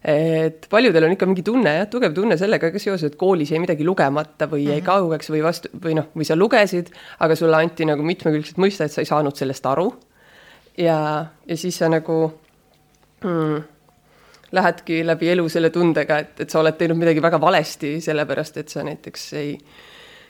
et 0.05 0.67
paljudel 0.69 1.07
on 1.07 1.15
ikka 1.15 1.25
mingi 1.25 1.41
tunne 1.41 1.71
jah, 1.79 1.87
tugev 1.89 2.13
tunne 2.13 2.35
sellega 2.37 2.69
ka 2.69 2.79
seoses, 2.81 3.09
et 3.09 3.15
koolis 3.17 3.49
jäi 3.49 3.57
midagi 3.63 3.85
lugemata 3.87 4.45
või 4.45 4.67
jäi 4.67 4.75
mm 4.75 4.81
-hmm. 4.83 4.85
kaugeks 4.85 5.31
või 5.33 5.41
vastu 5.41 5.71
või 5.81 5.95
noh, 5.97 6.11
või 6.13 6.27
sa 6.29 6.37
lugesid, 6.37 6.91
aga 7.25 7.35
sulle 7.35 7.57
anti 7.57 7.87
nagu 7.89 8.05
mitmekülgset 8.05 8.61
mõista, 8.61 8.85
et 8.85 8.93
sa 8.93 9.01
ei 9.01 9.09
saanud 9.09 9.35
sellest 9.35 9.65
aru. 9.65 9.93
ja, 10.77 11.25
ja 11.47 11.57
siis 11.57 11.77
sa 11.77 11.89
nagu 11.89 12.33
mm, 13.23 13.63
lähedki 14.51 15.01
läbi 15.05 15.29
elu 15.33 15.47
selle 15.49 15.69
tundega, 15.73 16.19
et, 16.23 16.39
et 16.45 16.53
sa 16.53 16.61
oled 16.61 16.77
teinud 16.77 16.99
midagi 16.99 17.23
väga 17.23 17.39
valesti, 17.41 17.97
sellepärast 18.03 18.61
et 18.61 18.73
sa 18.73 18.83
näiteks 18.85 19.25
ei, 19.39 19.55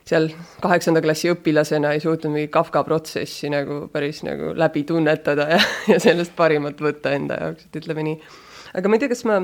seal 0.08 0.30
kaheksanda 0.64 1.02
klassi 1.04 1.32
õpilasena 1.34 1.96
ei 1.96 2.04
suutnud 2.04 2.34
mingi 2.36 2.52
Kafka 2.54 2.84
protsessi 2.88 3.50
nagu 3.54 3.86
päris 3.94 4.24
nagu 4.28 4.54
läbi 4.58 4.86
tunnetada 4.88 5.50
ja, 5.56 5.60
ja 5.92 6.00
sellest 6.02 6.36
parimat 6.38 6.82
võtta 6.82 7.16
enda 7.18 7.42
jaoks, 7.42 7.68
et 7.68 7.80
ütleme 7.84 8.08
nii. 8.10 8.18
aga 8.74 8.90
ma 8.90 8.98
ei 8.98 9.04
tea, 9.04 9.12
kas 9.12 9.26
ma 9.28 9.44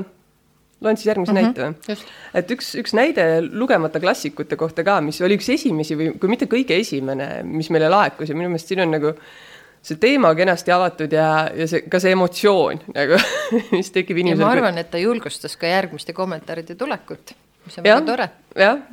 loen 0.82 0.98
siis 0.98 1.12
järgmise 1.12 1.32
mm 1.32 1.38
-hmm, 1.38 1.76
näite 1.78 1.94
või? 1.94 2.10
et 2.40 2.56
üks, 2.56 2.74
üks 2.80 2.94
näide 2.98 3.26
lugemata 3.44 4.00
klassikute 4.02 4.56
kohta 4.56 4.84
ka, 4.84 5.00
mis 5.00 5.20
oli 5.22 5.38
üks 5.38 5.52
esimesi 5.52 5.98
või 5.98 6.12
kui 6.18 6.30
mitte 6.30 6.50
kõige 6.50 6.78
esimene, 6.80 7.42
mis 7.46 7.70
meile 7.70 7.90
laekus 7.92 8.30
ja 8.30 8.38
minu 8.38 8.50
meelest 8.50 8.72
siin 8.72 8.82
on 8.82 8.90
nagu 8.96 9.12
äh, 9.14 9.51
see 9.82 9.98
teema 10.00 10.32
kenasti 10.38 10.72
avatud 10.72 11.12
ja, 11.12 11.28
ja 11.56 11.66
see, 11.68 11.84
ka 11.90 12.00
see 12.02 12.14
emotsioon 12.14 12.82
nagu, 12.94 13.18
mis 13.76 13.90
tekib 13.94 14.20
inimesel. 14.22 14.44
ma 14.46 14.52
arvan, 14.54 14.78
et 14.78 14.90
ta 14.92 15.00
julgustas 15.02 15.56
ka 15.58 15.70
järgmiste 15.70 16.14
kommentaaride 16.16 16.76
tulekut, 16.78 17.34
mis 17.66 17.78
on 17.78 17.88
ja, 17.88 17.96
väga 17.96 18.06
tore. 18.06 18.28
jah, 18.58 18.84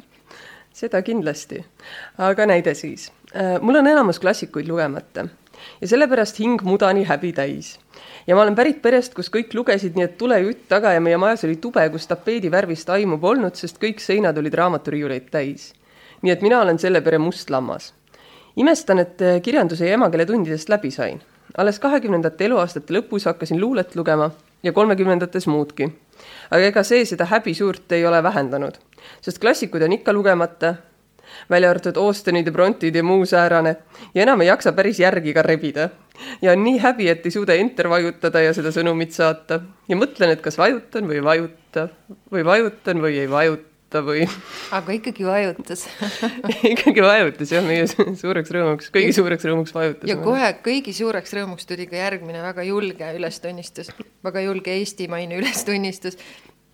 seda 0.73 1.01
kindlasti. 1.05 1.61
aga 2.29 2.49
näide 2.49 2.73
siis. 2.77 3.11
Äh, 3.35 3.59
mul 3.61 3.81
on 3.81 3.87
enamus 3.87 4.19
klassikuid 4.19 4.67
lugemata 4.67 5.27
ja 5.81 5.87
sellepärast 5.87 6.39
hing 6.39 6.61
mudani 6.65 7.03
häbi 7.05 7.33
täis. 7.33 7.77
ja 8.27 8.35
ma 8.35 8.41
olen 8.41 8.55
pärit 8.55 8.81
perest, 8.81 9.13
kus 9.13 9.29
kõik 9.29 9.53
lugesid, 9.53 9.95
nii 9.95 10.07
et 10.07 10.17
tule 10.17 10.39
jutt 10.41 10.65
taga 10.71 10.95
ja 10.95 11.03
meie 11.03 11.17
majas 11.17 11.45
oli 11.45 11.59
tube, 11.61 11.85
kus 11.93 12.07
tapeedi 12.07 12.51
värvist 12.51 12.89
aimu 12.89 13.19
polnud, 13.21 13.55
sest 13.55 13.77
kõik 13.81 14.01
seinad 14.01 14.37
olid 14.37 14.57
raamaturiiuleid 14.57 15.29
täis. 15.29 15.73
nii 16.21 16.33
et 16.33 16.41
mina 16.41 16.61
olen 16.61 16.79
selle 16.79 17.01
pere 17.01 17.17
must 17.21 17.49
lammas 17.49 17.93
imestan, 18.55 18.99
et 18.99 19.21
eh, 19.21 19.41
kirjanduse 19.41 19.87
ja 19.87 19.97
emakeele 19.97 20.25
tundidest 20.25 20.69
läbi 20.69 20.91
sain. 20.91 21.21
alles 21.57 21.79
kahekümnendate 21.79 22.45
eluaastate 22.45 22.93
lõpus 22.93 23.25
hakkasin 23.25 23.59
luulet 23.61 23.95
lugema 23.95 24.29
ja 24.63 24.73
kolmekümnendates 24.73 25.47
muudki. 25.47 25.89
aga 26.51 26.65
ega 26.65 26.83
see 26.83 27.05
seda 27.05 27.25
häbi 27.25 27.53
suurt 27.53 27.91
ei 27.91 28.05
ole 28.05 28.23
vähendanud, 28.23 28.77
sest 29.21 29.39
klassikud 29.39 29.81
on 29.81 29.93
ikka 29.93 30.13
lugemata, 30.13 30.75
välja 31.49 31.69
arvatud 31.69 31.97
Austinid 31.97 32.47
ja 32.47 32.51
Brontid 32.51 32.95
ja 32.95 33.03
muu 33.03 33.25
säärane 33.25 33.75
ja 34.13 34.23
enam 34.23 34.41
ei 34.41 34.47
jaksa 34.47 34.71
päris 34.71 34.99
järgi 34.99 35.33
ka 35.33 35.41
rebida. 35.41 35.89
ja 36.41 36.51
on 36.51 36.63
nii 36.63 36.77
häbi, 36.79 37.09
et 37.09 37.25
ei 37.25 37.31
suuda 37.31 37.53
enter 37.53 37.89
vajutada 37.89 38.41
ja 38.41 38.53
seda 38.53 38.71
sõnumit 38.75 39.11
saata 39.11 39.61
ja 39.87 39.95
mõtlen, 39.95 40.33
et 40.33 40.41
kas 40.41 40.57
vajutan 40.57 41.07
või 41.07 41.21
ei 41.21 41.23
vajuta 41.23 41.87
või 42.31 42.45
vajutan 42.45 43.01
või 43.01 43.19
ei 43.19 43.29
vajuta 43.29 43.68
vajuta 43.89 44.03
või. 44.05 44.27
aga 44.77 44.93
ikkagi 44.93 45.25
vajutas 45.25 45.87
ikkagi 46.73 47.01
vajutas 47.01 47.51
jah, 47.51 47.65
meie 47.65 47.87
suureks 47.89 48.51
rõõmuks, 48.51 48.89
kõigi 48.93 49.13
suureks 49.13 49.45
rõõmuks 49.45 49.73
vajutas. 49.73 50.09
ja 50.09 50.17
kohe 50.17 50.53
kõigi 50.63 50.93
suureks 50.93 51.33
rõõmuks 51.33 51.67
tuli 51.67 51.87
ka 51.87 51.95
järgmine 51.95 52.41
väga 52.41 52.63
julge 52.63 53.13
ülestunnistus, 53.15 53.91
väga 54.23 54.41
julge 54.41 54.71
eestimaine 54.79 55.37
ülestunnistus. 55.37 56.17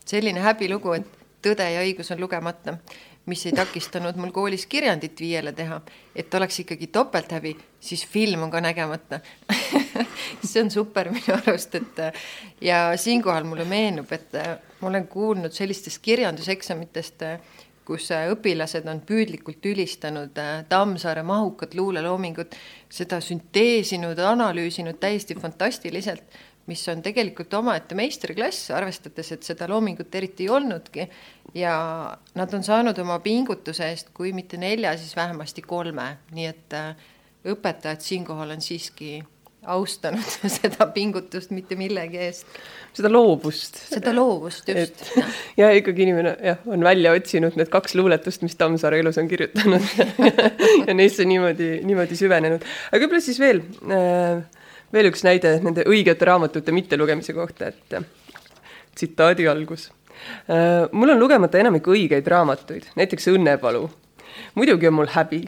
selline 0.06 0.40
häbilugu, 0.40 0.94
et 0.94 1.06
Tõde 1.46 1.62
ja 1.70 1.84
õigus 1.86 2.08
on 2.10 2.18
lugemata 2.18 2.80
mis 3.26 3.46
ei 3.46 3.54
takistanud 3.58 4.18
mul 4.22 4.32
koolis 4.32 4.66
kirjandit 4.70 5.20
viiele 5.20 5.52
teha, 5.56 5.80
et 6.16 6.34
oleks 6.34 6.60
ikkagi 6.62 6.88
topelthäbi, 6.88 7.56
siis 7.80 8.06
film 8.08 8.44
on 8.46 8.52
ka 8.52 8.62
nägemata. 8.62 9.20
See 10.50 10.62
on 10.62 10.72
super 10.72 11.10
minu 11.10 11.34
arust, 11.36 11.76
et 11.76 12.02
ja 12.62 12.92
siinkohal 12.98 13.44
mulle 13.44 13.66
meenub, 13.66 14.12
et 14.14 14.34
ma 14.82 14.90
olen 14.90 15.08
kuulnud 15.08 15.54
sellistest 15.54 16.02
kirjanduseksamitest, 16.06 17.26
kus 17.86 18.10
õpilased 18.14 18.88
on 18.90 19.02
püüdlikult 19.06 19.66
ülistanud 19.70 20.38
Tammsaare 20.70 21.24
mahukat 21.24 21.76
luuleloomingut, 21.78 22.56
seda 22.90 23.20
sünteesinud, 23.22 24.20
analüüsinud 24.20 24.98
täiesti 25.02 25.38
fantastiliselt 25.38 26.24
mis 26.66 26.82
on 26.90 27.02
tegelikult 27.06 27.54
omaette 27.54 27.96
meistriklass, 27.98 28.72
arvestades, 28.74 29.32
et 29.36 29.46
seda 29.46 29.68
loomingut 29.70 30.16
eriti 30.16 30.48
ei 30.48 30.50
olnudki. 30.50 31.10
ja 31.54 31.76
nad 32.36 32.54
on 32.54 32.64
saanud 32.64 32.98
oma 33.00 33.20
pingutuse 33.20 33.90
eest, 33.90 34.10
kui 34.14 34.34
mitte 34.34 34.58
nelja, 34.58 34.98
siis 34.98 35.16
vähemasti 35.16 35.62
kolme, 35.62 36.18
nii 36.34 36.50
et 36.50 36.74
äh, 36.74 37.08
õpetajad 37.46 38.02
siinkohal 38.02 38.56
on 38.58 38.62
siiski 38.62 39.20
austanud 39.66 40.34
seda 40.58 40.88
pingutust 40.94 41.54
mitte 41.56 41.78
millegi 41.80 42.20
eest. 42.28 42.58
seda 42.96 43.10
loovust. 43.12 43.80
seda 43.90 44.14
loovust, 44.16 44.70
just. 44.70 45.06
ja 45.62 45.72
ikkagi 45.78 46.06
inimene 46.06 46.36
jah, 46.44 46.62
on 46.70 46.86
välja 46.86 47.14
otsinud 47.16 47.58
need 47.60 47.72
kaks 47.74 47.96
luuletust, 47.98 48.46
mis 48.46 48.58
Tammsaare 48.60 49.00
elus 49.04 49.20
on 49.22 49.30
kirjutanud 49.32 49.88
ja 50.88 50.98
neisse 50.98 51.26
niimoodi, 51.28 51.80
niimoodi 51.86 52.20
süvenenud. 52.20 52.66
aga 52.92 53.02
võib-olla 53.04 53.26
siis 53.26 53.42
veel 53.42 53.64
äh, 53.90 54.46
veel 54.96 55.12
üks 55.12 55.26
näide 55.28 55.58
nende 55.64 55.84
õigete 55.90 56.28
raamatute 56.28 56.74
mittelugemise 56.76 57.36
kohta, 57.36 57.72
et 57.72 57.98
tsitaadi 58.96 59.48
algus. 59.52 59.90
Äh, 60.50 60.88
mul 60.96 61.12
on 61.14 61.20
lugemata 61.20 61.60
enamik 61.60 61.88
õigeid 61.92 62.28
raamatuid, 62.32 62.88
näiteks 63.00 63.28
Õnnepalu. 63.34 63.90
muidugi 64.56 64.88
on 64.88 64.96
mul 65.00 65.12
häbi, 65.12 65.44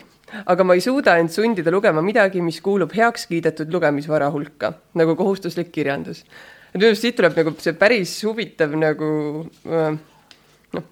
aga 0.46 0.64
ma 0.68 0.76
ei 0.76 0.84
suuda 0.84 1.18
end 1.20 1.32
sundida 1.32 1.72
lugema 1.72 2.04
midagi, 2.04 2.42
mis 2.44 2.60
kuulub 2.62 2.94
heaks 2.96 3.26
kiidetud 3.32 3.72
lugemisvara 3.74 4.30
hulka, 4.32 4.74
nagu 5.00 5.16
kohustuslik 5.16 5.72
kirjandus. 5.72 6.24
et 6.74 6.76
minu 6.76 6.92
arust 6.92 7.08
siit 7.08 7.16
tuleb 7.16 7.38
nagu 7.40 7.56
see 7.64 7.74
päris 7.74 8.20
huvitav 8.28 8.76
nagu 8.76 9.10
äh, 9.66 9.98
noh, 10.76 10.92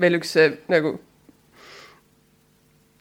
veel 0.00 0.18
üks 0.18 0.34
nagu 0.68 0.98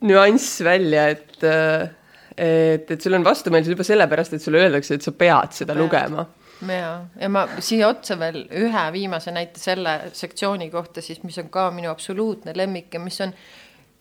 nüanss 0.03 0.61
välja, 0.63 1.09
et 1.09 1.43
äh, 1.47 1.89
et, 2.37 2.91
et 2.91 3.01
sul 3.01 3.13
on 3.13 3.25
vastumeelsus 3.25 3.75
juba 3.75 3.85
sellepärast, 3.87 4.33
et 4.33 4.41
sulle 4.41 4.63
öeldakse, 4.63 4.95
et 4.95 5.05
sa 5.05 5.11
pead 5.11 5.53
seda 5.53 5.73
pead. 5.73 5.83
lugema 5.83 6.25
ja, 6.71 7.05
ja 7.19 7.29
ma 7.29 7.43
siia 7.59 7.89
otsa 7.91 8.17
veel 8.19 8.43
ühe 8.63 8.83
viimase 8.93 9.33
näite 9.35 9.59
selle 9.59 9.97
sektsiooni 10.15 10.69
kohta 10.71 11.01
siis, 11.01 11.23
mis 11.23 11.37
on 11.41 11.49
ka 11.53 11.69
minu 11.75 11.91
absoluutne 11.91 12.53
lemmik 12.55 12.93
ja 12.93 13.01
mis 13.03 13.19
on 13.25 13.33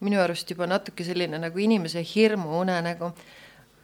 minu 0.03 0.21
arust 0.23 0.51
juba 0.51 0.67
natuke 0.71 1.05
selline 1.07 1.39
nagu 1.39 1.59
inimese 1.59 2.03
hirmu 2.15 2.61
unenägu. 2.61 3.13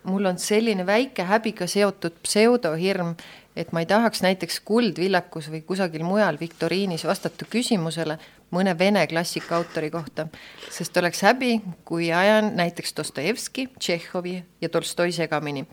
mul 0.09 0.25
on 0.25 0.39
selline 0.39 0.87
väike 0.87 1.23
häbiga 1.27 1.67
seotud 1.67 2.15
pseudohirm, 2.23 3.15
et 3.57 3.73
ma 3.73 3.81
ei 3.83 3.87
tahaks 3.87 4.23
näiteks 4.23 4.61
Kuldvillakus 4.65 5.51
või 5.51 5.61
kusagil 5.67 6.05
mujal 6.07 6.39
viktoriinis 6.41 7.05
vastata 7.05 7.45
küsimusele, 7.45 8.19
mõne 8.55 8.75
vene 8.79 9.07
klassikaautori 9.07 9.91
kohta, 9.93 10.27
sest 10.73 10.97
oleks 10.97 11.23
häbi, 11.27 11.61
kui 11.85 12.13
ajan 12.13 12.53
näiteks 12.57 12.95
Dostojevski, 12.97 13.69
Tšehhovi 13.79 14.37
ja 14.61 14.69
Tolstoi 14.69 15.13
segamini. 15.13 15.67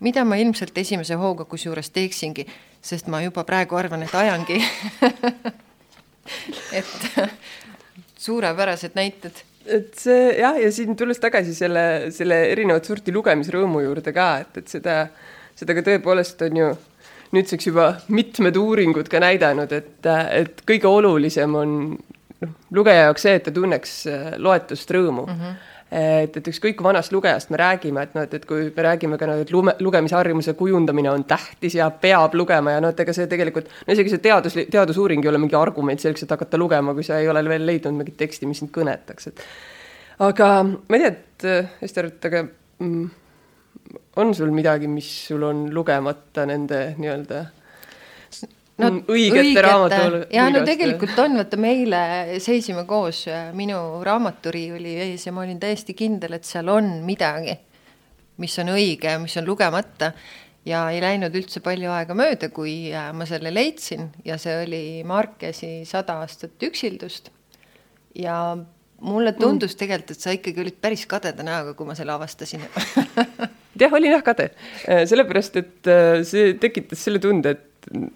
mida 0.00 0.24
ma 0.24 0.36
ilmselt 0.36 0.78
esimese 0.78 1.14
hooga 1.14 1.44
kusjuures 1.44 1.90
teeksingi, 1.90 2.46
sest 2.82 3.06
ma 3.06 3.22
juba 3.22 3.44
praegu 3.44 3.76
arvan, 3.76 4.02
et 4.02 4.14
ajangi 4.14 4.62
et 6.80 7.30
suurepärased 8.18 8.94
näited 8.94 9.44
et 9.66 9.90
see 9.98 10.36
jah, 10.38 10.56
ja 10.58 10.70
siin 10.72 10.96
tulles 10.96 11.20
tagasi 11.20 11.54
selle, 11.54 12.10
selle 12.14 12.38
erinevat 12.52 12.86
sorti 12.88 13.12
lugemisrõõmu 13.14 13.82
juurde 13.84 14.14
ka, 14.16 14.30
et, 14.44 14.62
et 14.62 14.72
seda, 14.72 15.02
seda 15.58 15.76
ka 15.76 15.84
tõepoolest 15.86 16.46
on 16.48 16.62
ju 16.62 16.70
nüüdseks 17.34 17.68
juba 17.68 17.90
mitmed 18.10 18.56
uuringud 18.58 19.10
ka 19.10 19.20
näidanud, 19.22 19.72
et, 19.72 20.08
et 20.34 20.62
kõige 20.66 20.90
olulisem 20.90 21.54
on 21.54 21.74
noh, 22.44 22.54
lugeja 22.76 23.08
jaoks 23.08 23.26
see, 23.26 23.34
et 23.38 23.44
ta 23.46 23.54
tunneks 23.54 23.98
äh, 24.10 24.30
loetust 24.38 24.96
rõõmu 24.96 25.26
mm. 25.26 25.36
-hmm 25.42 25.60
et, 25.90 26.36
et 26.36 26.48
ükskõik 26.52 26.76
kui 26.78 26.86
vanast 26.86 27.10
lugejast 27.10 27.50
me 27.50 27.58
räägime, 27.58 28.04
et 28.06 28.12
noh, 28.14 28.22
et, 28.22 28.34
et 28.38 28.44
kui 28.46 28.68
me 28.76 28.82
räägime 28.86 29.18
ka 29.18 29.26
noh, 29.26 29.40
et 29.42 29.50
lume, 29.50 29.74
lugemisharjumuse 29.82 30.54
kujundamine 30.58 31.10
on 31.10 31.24
tähtis 31.26 31.74
ja 31.74 31.88
peab 31.90 32.36
lugema 32.38 32.76
ja 32.76 32.84
noh, 32.84 32.94
et 32.94 33.02
ega 33.02 33.14
see 33.16 33.26
tegelikult, 33.30 33.70
no 33.86 33.96
isegi 33.96 34.12
see 34.14 34.22
teadus, 34.22 34.54
teadusuuring 34.70 35.24
ei 35.24 35.32
ole 35.32 35.40
mingi 35.42 35.58
argument 35.58 36.02
selleks, 36.02 36.22
et 36.22 36.30
hakata 36.36 36.60
lugema, 36.62 36.94
kui 36.94 37.06
sa 37.06 37.18
ei 37.18 37.28
ole 37.28 37.42
veel 37.48 37.66
leidnud 37.66 37.98
mingit 37.98 38.18
teksti, 38.22 38.46
mis 38.46 38.62
sind 38.62 38.70
kõnetaks, 38.74 39.32
et 39.32 39.44
aga 40.28 40.52
ma 40.62 41.00
ei 41.00 41.02
tea, 41.02 41.10
et 41.16 41.82
Ester, 41.88 42.10
et 42.12 42.30
aga 42.30 42.44
mm, 42.78 43.10
on 44.22 44.34
sul 44.36 44.54
midagi, 44.54 44.90
mis 44.90 45.08
sul 45.26 45.42
on 45.48 45.66
lugemata 45.74 46.46
nende 46.46 46.84
nii-öelda 47.00 47.44
no 48.82 48.90
õigete, 49.12 49.42
õigete. 49.44 49.64
raamatu 49.64 50.20
ja 50.34 50.48
no 50.52 50.62
tegelikult 50.66 51.18
on, 51.22 51.38
vaata 51.40 51.58
me 51.60 51.72
eile 51.76 52.02
seisime 52.42 52.84
koos 52.88 53.24
minu 53.56 53.80
raamaturiiuli 54.06 54.96
ees 55.06 55.26
ja 55.26 55.34
ma 55.36 55.44
olin 55.46 55.60
täiesti 55.62 55.96
kindel, 55.98 56.38
et 56.38 56.48
seal 56.48 56.70
on 56.72 56.92
midagi, 57.06 57.56
mis 58.40 58.58
on 58.62 58.72
õige 58.74 59.18
mis 59.22 59.36
on 59.40 59.48
lugemata. 59.48 60.14
Ja 60.68 60.82
ei 60.92 61.00
läinud 61.00 61.32
üldse 61.38 61.62
palju 61.64 61.88
aega 61.88 62.12
mööda, 62.12 62.50
kui 62.52 62.90
äh, 62.92 63.06
ma 63.16 63.24
selle 63.24 63.48
leidsin 63.48 64.10
ja 64.26 64.36
see 64.36 64.58
oli 64.60 64.82
Markesi 65.08 65.86
Sada 65.88 66.18
aastat 66.20 66.60
üksildust. 66.68 67.30
ja 68.14 68.34
mulle 69.00 69.32
tundus 69.32 69.74
mm. 69.74 69.78
tegelikult, 69.78 70.10
et 70.16 70.26
sa 70.26 70.34
ikkagi 70.36 70.60
olid 70.60 70.76
päris 70.82 71.06
kadeda 71.08 71.44
näoga, 71.46 71.72
kui 71.78 71.88
ma 71.88 71.96
selle 71.96 72.12
avastasin. 72.12 72.66
Jah, 73.80 73.92
olin 73.94 74.10
jah 74.10 74.22
kade, 74.26 74.50
äh, 74.90 75.04
sellepärast 75.08 75.54
et 75.56 75.88
äh, 75.88 76.20
see 76.26 76.56
tekitas 76.60 77.04
selle 77.06 77.20
tunde, 77.22 77.54
et 77.54 77.69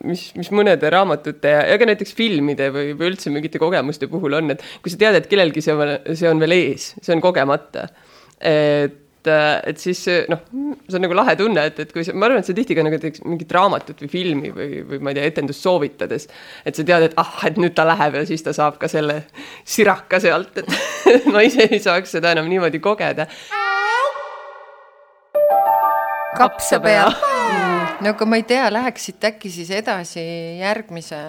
mis, 0.05 0.27
mis 0.39 0.51
mõnede 0.55 0.91
raamatute 0.93 1.55
ja, 1.55 1.63
ja 1.71 1.79
ka 1.81 1.89
näiteks 1.89 2.15
filmide 2.17 2.71
või, 2.75 2.93
või 2.99 3.13
üldse 3.13 3.33
mingite 3.35 3.61
kogemuste 3.63 4.09
puhul 4.11 4.41
on, 4.41 4.55
et 4.55 4.65
kui 4.83 4.93
sa 4.93 5.01
tead, 5.01 5.21
et 5.21 5.31
kellelgi 5.31 5.65
see 5.65 5.77
on, 5.77 5.97
see 6.13 6.29
on 6.31 6.43
veel 6.43 6.57
ees, 6.59 6.93
see 7.01 7.17
on 7.17 7.25
kogemata. 7.25 7.89
et 8.41 9.01
et 9.25 9.79
siis 9.81 10.03
noh, 10.29 10.43
see 10.85 10.99
on 10.99 11.01
nagu 11.07 11.15
lahe 11.17 11.33
tunne, 11.41 11.63
et, 11.71 11.79
et 11.81 11.93
kui 11.95 12.05
sa, 12.05 12.13
ma 12.13 12.27
arvan, 12.29 12.43
et 12.43 12.49
see 12.49 12.57
tihti 12.59 12.77
ka 12.77 12.83
nagu 12.85 12.99
näiteks 12.99 13.23
mingit 13.25 13.55
raamatut 13.57 14.03
või 14.05 14.11
filmi 14.13 14.51
või, 14.53 14.83
või 14.85 15.01
ma 15.01 15.15
ei 15.15 15.17
tea, 15.17 15.31
etendust 15.33 15.65
soovitades, 15.65 16.29
et 16.61 16.77
sa 16.77 16.85
tead, 16.85 17.09
et 17.09 17.17
ah, 17.23 17.39
et 17.49 17.57
nüüd 17.57 17.73
ta 17.73 17.87
läheb 17.89 18.21
ja 18.21 18.27
siis 18.29 18.45
ta 18.45 18.53
saab 18.53 18.77
ka 18.83 18.91
selle 18.93 19.23
siraka 19.65 20.21
sealt, 20.21 20.61
et 20.61 20.69
ma 21.33 21.41
ise 21.47 21.71
ei 21.71 21.81
saaks 21.81 22.19
seda 22.19 22.37
enam 22.37 22.53
niimoodi 22.53 22.85
kogeda 22.85 23.31
kapsapea. 26.37 27.34
No 28.01 28.11
aga 28.11 28.27
ma 28.27 28.39
ei 28.41 28.47
tea, 28.49 28.67
läheks 28.73 29.09
siit 29.09 29.27
äkki 29.29 29.51
siis 29.53 29.71
edasi 29.75 30.23
järgmise, 30.61 31.21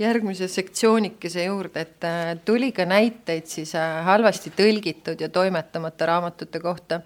järgmise 0.00 0.48
sektsioonikese 0.50 1.44
juurde, 1.48 1.84
et 1.84 2.06
äh, 2.06 2.32
tuli 2.44 2.70
ka 2.76 2.86
näiteid 2.88 3.48
siis 3.50 3.74
äh, 3.76 4.00
halvasti 4.06 4.52
tõlgitud 4.56 5.20
ja 5.20 5.28
toimetamata 5.32 6.08
raamatute 6.08 6.62
kohta, 6.64 7.02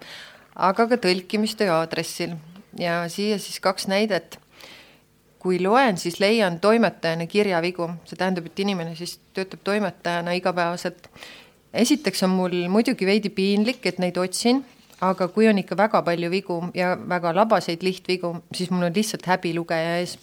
aga 0.55 0.87
ka 0.91 0.99
tõlkimistöö 1.07 1.73
aadressil. 1.79 2.37
Ja 2.79 3.03
siia 3.09 3.37
siis 3.37 3.59
kaks 3.61 3.85
näidet. 3.85 4.39
Kui 5.43 5.59
loen, 5.59 5.97
siis 5.99 6.21
leian 6.23 6.55
toimetajana 6.63 7.27
kirjavigu, 7.27 7.89
see 8.07 8.17
tähendab, 8.17 8.47
et 8.47 8.59
inimene 8.63 8.95
siis 8.95 9.17
töötab 9.35 9.59
toimetajana 9.67 10.31
igapäevaselt. 10.39 11.09
esiteks 11.73 12.23
on 12.23 12.29
mul 12.29 12.55
muidugi 12.69 13.05
veidi 13.05 13.29
piinlik, 13.29 13.85
et 13.85 13.99
neid 13.99 14.17
otsin 14.17 14.63
aga 15.03 15.27
kui 15.33 15.47
on 15.49 15.59
ikka 15.59 15.77
väga 15.77 16.01
palju 16.05 16.29
vigu 16.31 16.57
ja 16.77 16.93
väga 17.09 17.33
labaseid 17.35 17.83
lihtvigu, 17.83 18.33
siis 18.55 18.71
mul 18.71 18.87
on 18.87 18.95
lihtsalt 18.95 19.25
häbi 19.27 19.53
lugeja 19.55 19.97
ees. 19.99 20.17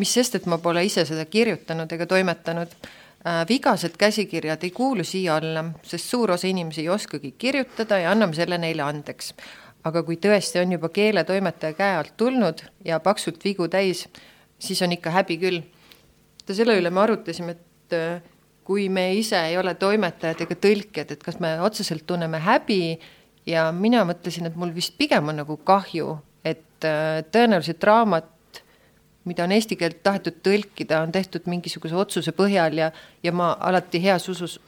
mis 0.00 0.12
sest, 0.14 0.34
et 0.34 0.46
ma 0.48 0.56
pole 0.58 0.80
ise 0.84 1.04
seda 1.04 1.26
kirjutanud 1.28 1.90
ega 1.92 2.06
toimetanud 2.06 2.70
äh,. 3.26 3.42
vigased 3.48 3.96
käsikirjad 3.98 4.64
ei 4.64 4.70
kuulu 4.70 5.04
siia 5.04 5.36
alla, 5.36 5.64
sest 5.82 6.08
suur 6.08 6.30
osa 6.30 6.48
inimesi 6.48 6.80
ei 6.80 6.88
oskagi 6.88 7.34
kirjutada 7.38 7.98
ja 7.98 8.10
anname 8.10 8.34
selle 8.34 8.58
neile 8.58 8.82
andeks. 8.82 9.34
aga 9.84 10.02
kui 10.02 10.16
tõesti 10.16 10.60
on 10.60 10.72
juba 10.72 10.88
keeletoimetaja 10.88 11.72
käe 11.72 11.96
alt 11.96 12.16
tulnud 12.16 12.64
ja 12.84 13.00
paksult 13.00 13.44
vigu 13.44 13.68
täis, 13.68 14.08
siis 14.58 14.82
on 14.82 14.92
ikka 14.92 15.10
häbi 15.10 15.38
küll. 15.38 15.62
selle 16.50 16.76
üle 16.76 16.90
me 16.90 17.00
arutasime, 17.00 17.52
et 17.52 17.94
äh, 17.94 18.22
kui 18.64 18.88
me 18.88 19.14
ise 19.14 19.38
ei 19.48 19.56
ole 19.58 19.74
toimetajad 19.74 20.44
ega 20.44 20.54
tõlkijad, 20.54 21.12
et 21.12 21.22
kas 21.22 21.40
me 21.40 21.56
otseselt 21.60 22.06
tunneme 22.06 22.38
häbi 22.38 22.98
ja 23.46 23.70
mina 23.72 24.04
mõtlesin, 24.08 24.48
et 24.48 24.56
mul 24.56 24.74
vist 24.74 24.96
pigem 24.98 25.28
on 25.32 25.40
nagu 25.42 25.56
kahju, 25.56 26.18
et 26.44 26.86
äh, 26.86 27.20
tõenäoliselt 27.32 27.84
raamat, 27.84 28.62
mida 29.28 29.44
on 29.44 29.52
eesti 29.52 29.76
keelt 29.76 30.02
tahetud 30.02 30.40
tõlkida, 30.44 31.02
on 31.04 31.12
tehtud 31.12 31.46
mingisuguse 31.50 31.96
otsuse 31.96 32.32
põhjal 32.36 32.78
ja, 32.78 32.90
ja 33.22 33.32
ma 33.32 33.52
alati 33.60 34.00
heas 34.02 34.28
usus 34.32 34.58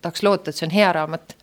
tahaks 0.00 0.22
loota, 0.24 0.50
et 0.50 0.56
see 0.56 0.66
on 0.68 0.74
hea 0.74 0.92
raamat. 0.96 1.36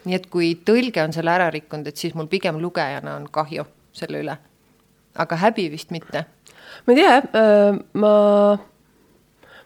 nii 0.00 0.16
et 0.16 0.30
kui 0.32 0.54
tõlge 0.64 1.02
on 1.04 1.12
selle 1.12 1.30
ära 1.30 1.50
rikkunud, 1.52 1.86
et 1.86 1.96
siis 1.96 2.14
mul 2.16 2.26
pigem 2.26 2.56
lugejana 2.58 3.18
on 3.20 3.28
kahju 3.30 3.66
selle 3.92 4.22
üle. 4.24 4.36
aga 5.14 5.36
häbi 5.36 5.70
vist 5.70 5.90
mitte. 5.90 6.24
ma 6.86 6.92
ei 6.92 7.02
tea, 7.02 7.16
äh, 7.16 7.78
ma 7.94 8.14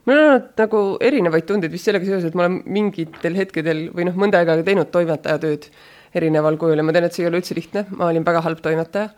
mul 0.07 0.19
on 0.19 0.25
olnud 0.25 0.51
nagu 0.61 0.83
erinevaid 1.01 1.47
tundeid 1.49 1.73
vist 1.73 1.89
sellega 1.89 2.09
seoses, 2.09 2.31
et 2.31 2.39
ma 2.39 2.47
olen 2.47 2.61
mingitel 2.77 3.39
hetkedel 3.39 3.87
või 3.95 4.09
noh, 4.09 4.19
mõnda 4.19 4.43
aega 4.43 4.59
teinud 4.67 4.93
toimetaja 4.95 5.41
tööd 5.43 5.71
erineval 6.15 6.59
kujul 6.61 6.79
ja 6.79 6.87
ma 6.87 6.95
tean, 6.95 7.09
et 7.09 7.17
see 7.17 7.25
ei 7.25 7.31
ole 7.31 7.41
üldse 7.41 7.57
lihtne, 7.57 7.89
ma 7.99 8.11
olin 8.13 8.27
väga 8.27 8.45
halb 8.45 8.63
toimetaja. 8.65 9.11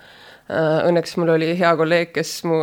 Äh, 0.46 0.86
õnneks 0.86 1.16
mul 1.18 1.32
oli 1.34 1.50
hea 1.58 1.72
kolleeg, 1.74 2.12
kes 2.14 2.38
mu 2.46 2.60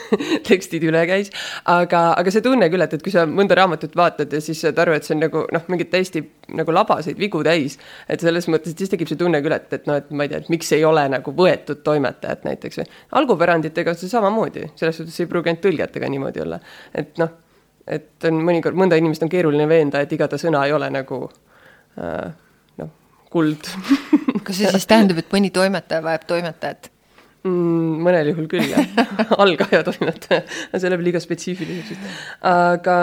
tekstid 0.48 0.84
üle 0.86 1.00
käis, 1.10 1.32
aga, 1.66 2.04
aga 2.14 2.30
see 2.30 2.44
tunne 2.44 2.68
küll, 2.70 2.84
et, 2.84 2.94
et 2.94 3.02
kui 3.02 3.10
sa 3.10 3.24
mõnda 3.26 3.56
raamatut 3.58 3.96
vaatad 3.98 4.30
ja 4.30 4.38
siis 4.44 4.60
saad 4.62 4.78
aru, 4.78 4.94
et 4.94 5.06
see 5.06 5.16
on 5.16 5.24
nagu 5.24 5.42
noh, 5.54 5.64
mingeid 5.72 5.90
täiesti 5.90 6.22
nagu 6.54 6.74
labaseid 6.76 7.18
vigu 7.18 7.42
täis, 7.46 7.74
et 8.06 8.22
selles 8.22 8.46
mõttes, 8.52 8.76
et 8.76 8.84
siis 8.84 8.92
tekib 8.92 9.10
see 9.10 9.18
tunne 9.18 9.42
küll, 9.42 9.56
et, 9.56 9.66
et 9.74 9.90
noh, 9.90 9.98
et 9.98 10.14
ma 10.14 10.28
ei 10.28 10.30
tea, 10.30 10.44
et 10.44 10.52
miks 10.54 10.70
ei 10.78 10.86
ole 10.86 11.08
nagu 11.10 11.34
võetud 11.34 11.82
toimetajat 11.86 12.46
näiteks 12.46 12.82
või. 12.82 12.90
Algupäranditega 13.22 13.96
on 13.96 13.98
see 13.98 14.12
samamoodi, 14.12 14.68
selles 14.78 15.02
suhtes 15.02 15.18
ei 15.18 15.30
pruugi 15.30 15.50
ainult 15.50 15.66
tõlgijatega 15.66 16.12
niimoodi 16.14 16.46
olla, 16.46 16.62
et 16.94 17.18
noh 17.18 17.40
et 17.86 18.28
on 18.28 18.40
mõnikord, 18.46 18.76
mõnda 18.78 18.98
inimest 19.00 19.24
on 19.24 19.32
keeruline 19.32 19.66
veenda, 19.68 20.00
et 20.04 20.12
iga 20.16 20.28
ta 20.30 20.38
sõna 20.40 20.64
ei 20.66 20.72
ole 20.76 20.88
nagu 20.92 21.20
äh, 22.00 22.32
noh, 22.80 22.90
kuld. 23.32 23.70
Kas 24.44 24.58
see 24.60 24.72
siis 24.74 24.88
tähendab, 24.90 25.20
et 25.20 25.30
mõni 25.32 25.52
toimetaja 25.54 26.04
vajab 26.04 26.26
toimetajat? 26.32 26.90
Mm,? 27.44 28.00
mõnel 28.04 28.30
juhul 28.32 28.48
küll 28.48 28.70
jah. 28.70 29.04
Algaja 29.44 29.82
toimetaja, 29.84 30.42
see 30.72 30.88
läheb 30.88 31.04
liiga 31.04 31.20
spetsiifiliseks, 31.20 32.18
aga 32.48 32.98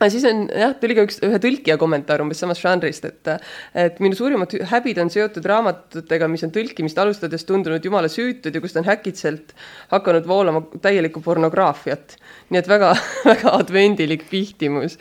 aga 0.00 0.08
siis 0.12 0.24
on 0.24 0.46
jah, 0.48 0.72
tuli 0.80 0.94
ka 0.96 1.04
üks, 1.04 1.18
ühe 1.26 1.38
tõlkija 1.42 1.76
kommentaar 1.80 2.22
umbes 2.24 2.38
samast 2.40 2.64
žanrist, 2.64 3.04
et 3.04 3.30
et 3.76 3.98
minu 4.00 4.16
suurimad 4.16 4.54
häbid 4.70 4.98
on 5.02 5.10
seotud 5.12 5.44
raamatutega, 5.44 6.28
mis 6.32 6.44
on 6.46 6.52
tõlkimist 6.54 6.98
alustades 7.02 7.44
tundunud 7.44 7.84
jumala 7.84 8.08
süütud 8.08 8.54
ja 8.56 8.62
kust 8.64 8.78
on 8.80 8.88
häkitselt 8.88 9.52
hakanud 9.92 10.24
voolama 10.28 10.62
täielikku 10.80 11.20
pornograafiat. 11.24 12.16
nii 12.48 12.60
et 12.62 12.70
väga, 12.70 12.94
väga 13.30 13.52
advendilik 13.58 14.24
pihtimus. 14.30 14.96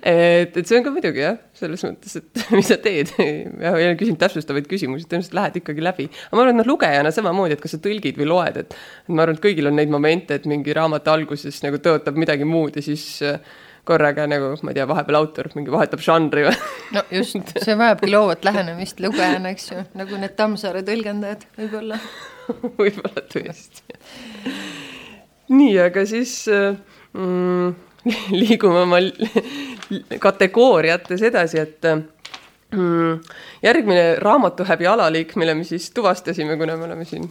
et, 0.00 0.54
et 0.54 0.62
see 0.62 0.78
on 0.78 0.86
ka 0.86 0.94
muidugi 0.94 1.24
jah, 1.24 1.40
selles 1.58 1.82
mõttes, 1.88 2.14
et 2.22 2.46
mis 2.58 2.70
sa 2.70 2.78
teed 2.78 3.10
ja 3.18 3.74
küsin 3.98 4.20
täpsustavaid 4.22 4.70
küsimusi, 4.70 5.10
tõenäoliselt 5.10 5.34
lähed 5.40 5.60
ikkagi 5.64 5.82
läbi. 5.82 6.08
aga 6.28 6.38
ma 6.38 6.46
arvan, 6.46 6.54
et 6.54 6.62
noh, 6.62 6.70
lugejana 6.76 7.14
samamoodi, 7.14 7.58
et 7.58 7.66
kas 7.66 7.74
sa 7.74 7.82
tõlgid 7.82 8.22
või 8.22 8.30
loed, 8.30 8.62
et 8.62 8.78
ma 9.10 9.26
arvan, 9.26 9.34
et 9.34 9.46
kõigil 9.50 9.66
on 9.66 9.78
neid 9.82 9.90
momente, 9.90 10.38
et 10.38 10.46
mingi 10.46 10.78
raamatu 10.78 11.10
alguses 11.10 11.58
nagu 11.66 11.82
tõotab 11.82 12.22
midagi 12.22 12.46
muud 12.46 12.78
ja 12.78 12.86
siis 12.86 13.18
korraga 13.84 14.26
nagu, 14.30 14.52
ma 14.64 14.72
ei 14.72 14.78
tea, 14.78 14.86
vahepeal 14.88 15.18
autor 15.20 15.50
mingi 15.54 15.72
vahetab 15.74 16.02
žanri 16.04 16.46
või? 16.46 16.54
no 16.96 17.04
just, 17.12 17.52
see 17.60 17.76
vajabki 17.78 18.10
loovat 18.10 18.46
lähenemist 18.46 19.02
lugejana, 19.04 19.52
eks 19.54 19.70
ju, 19.72 19.82
nagu 19.98 20.20
need 20.20 20.36
Tammsaare 20.38 20.84
tõlgendajad 20.86 21.44
võib-olla 21.58 22.00
võib-olla 22.80 23.24
tõesti. 23.32 23.98
nii, 25.52 25.74
aga 25.84 26.06
siis 26.08 26.36
mm, 26.48 27.74
liigume 28.40 28.84
oma 28.84 29.00
kategooriates 30.20 31.22
edasi, 31.30 31.60
et 31.60 31.88
mm, 32.74 33.20
järgmine 33.62 34.04
raamatuhäbi 34.22 34.86
alaliik, 34.86 35.36
mille 35.36 35.54
me 35.54 35.64
siis 35.64 35.90
tuvastasime, 35.94 36.56
kuna 36.60 36.76
me 36.76 36.84
oleme 36.84 37.04
siin 37.08 37.28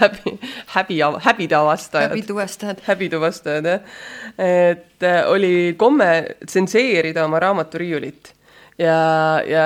häbi, 0.00 0.34
häbi, 0.74 0.98
häbide 1.26 1.56
avastajad. 1.56 2.10
häbituvastajad. 2.16 2.82
häbituvastajad, 2.88 3.70
jah. 3.74 3.80
et 4.38 5.02
äh, 5.06 5.22
oli 5.30 5.74
komme 5.78 6.36
tsenseerida 6.46 7.24
oma 7.24 7.40
raamaturiiulit 7.40 8.34
ja, 8.78 9.00
ja 9.46 9.64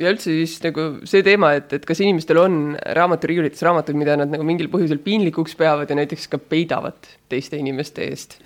ja 0.00 0.08
üldse 0.08 0.32
siis 0.32 0.56
nagu 0.64 0.86
see 1.08 1.20
teema, 1.24 1.52
et, 1.58 1.72
et 1.76 1.84
kas 1.88 2.00
inimestel 2.00 2.40
on 2.40 2.54
raamaturiiulites 2.96 3.60
raamatuid, 3.66 3.98
mida 4.00 4.16
nad 4.16 4.32
nagu 4.32 4.46
mingil 4.46 4.70
põhjusel 4.72 5.00
piinlikuks 5.04 5.56
peavad 5.60 5.90
ja 5.90 5.98
näiteks 5.98 6.28
ka 6.32 6.40
peidavad 6.40 7.10
teiste 7.28 7.60
inimeste 7.60 8.06
eest. 8.08 8.38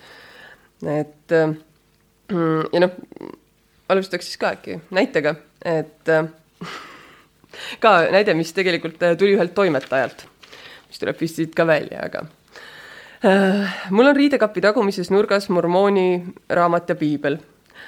et 0.82 1.34
äh, 1.34 1.54
ja 2.72 2.82
noh, 2.82 2.96
alustaks 3.92 4.30
siis 4.30 4.40
ka 4.40 4.54
äkki 4.56 4.80
näitega, 4.94 5.36
et 5.64 6.08
äh, 6.08 6.28
ka 7.80 7.96
näide, 8.12 8.34
mis 8.36 8.52
tegelikult 8.56 9.02
äh, 9.02 9.16
tuli 9.18 9.34
ühelt 9.36 9.54
toimetajalt, 9.56 10.26
mis 10.88 11.00
tuleb 11.00 11.20
vist 11.20 11.40
siit 11.40 11.56
ka 11.56 11.66
välja, 11.68 12.04
aga 12.08 12.26
äh, 13.24 13.80
mul 13.90 14.10
on 14.10 14.16
riidekapi 14.16 14.64
tagumises 14.64 15.10
nurgas 15.14 15.48
mormooni 15.48 16.22
raamat 16.50 16.94
ja 16.94 17.00
piibel. 17.00 17.40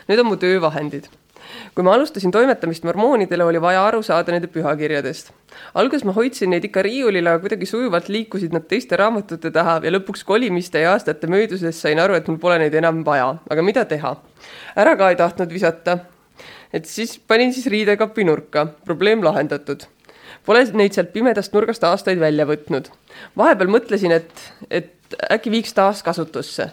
Need 0.07 0.21
on 0.23 0.29
mu 0.31 0.37
töövahendid. 0.41 1.09
kui 1.75 1.85
ma 1.87 1.93
alustasin 1.95 2.33
toimetamist 2.35 2.83
mormoonidele, 2.85 3.45
oli 3.45 3.61
vaja 3.63 3.85
aru 3.87 4.01
saada 4.03 4.33
nende 4.33 4.49
pühakirjadest. 4.51 5.31
alguses 5.75 6.05
ma 6.05 6.13
hoidsin 6.13 6.51
neid 6.51 6.65
ikka 6.65 6.83
riiulil, 6.83 7.27
aga 7.27 7.39
kuidagi 7.45 7.67
sujuvalt 7.67 8.09
liikusid 8.09 8.53
nad 8.57 8.67
teiste 8.67 8.97
raamatute 8.97 9.51
taha 9.51 9.79
ja 9.85 9.93
lõpuks 9.95 10.25
kolimiste 10.25 10.83
ja 10.83 10.97
aastate 10.97 11.31
mööduses 11.31 11.79
sain 11.81 12.01
aru, 12.01 12.15
et 12.15 12.27
mul 12.29 12.41
pole 12.43 12.59
neid 12.59 12.75
enam 12.75 13.05
vaja, 13.05 13.37
aga 13.51 13.63
mida 13.63 13.85
teha. 13.85 14.17
ära 14.77 14.97
ka 14.97 15.11
ei 15.11 15.17
tahtnud 15.17 15.53
visata 15.53 15.99
et 16.73 16.87
siis 16.87 17.19
panin 17.19 17.53
siis 17.55 17.67
riidekapi 17.67 18.25
nurka, 18.25 18.67
probleem 18.85 19.25
lahendatud. 19.25 19.87
Pole 20.47 20.63
neid 20.79 20.95
sealt 20.95 21.13
pimedast 21.15 21.55
nurgast 21.55 21.85
aastaid 21.85 22.21
välja 22.23 22.47
võtnud. 22.47 22.91
vahepeal 23.37 23.71
mõtlesin, 23.71 24.13
et, 24.15 24.43
et 24.71 25.17
äkki 25.31 25.51
viiks 25.51 25.75
taaskasutusse. 25.75 26.71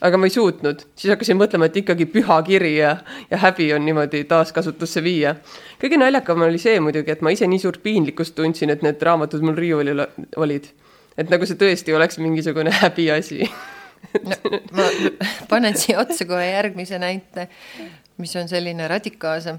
aga 0.00 0.16
ma 0.16 0.24
ei 0.26 0.32
suutnud, 0.32 0.80
siis 0.96 1.10
hakkasin 1.12 1.36
mõtlema, 1.36 1.66
et 1.68 1.74
ikkagi 1.76 2.06
püha 2.08 2.38
kiri 2.42 2.70
ja, 2.78 2.94
ja 3.30 3.36
häbi 3.42 3.66
on 3.76 3.84
niimoodi 3.84 4.24
taaskasutusse 4.24 5.02
viia. 5.02 5.34
kõige 5.82 5.98
naljakam 5.98 6.42
oli 6.46 6.58
see 6.58 6.80
muidugi, 6.80 7.10
et 7.10 7.20
ma 7.20 7.34
ise 7.34 7.46
nii 7.46 7.58
suurt 7.58 7.82
piinlikkust 7.82 8.34
tundsin, 8.34 8.70
et 8.70 8.82
need 8.86 9.02
raamatud 9.02 9.42
mul 9.42 9.58
riiulil 9.58 10.06
olid. 10.36 10.70
et 11.18 11.30
nagu 11.30 11.46
see 11.46 11.58
tõesti 11.58 11.96
oleks 11.96 12.18
mingisugune 12.18 12.70
häbiasi 12.70 13.50
no, 14.30 14.36
ma 14.72 14.86
panen 15.50 15.76
siia 15.78 16.00
otsa 16.00 16.24
kohe 16.28 16.46
järgmise 16.46 16.98
näite, 17.00 17.48
mis 18.20 18.36
on 18.36 18.48
selline 18.48 18.88
radikaalsem 18.88 19.58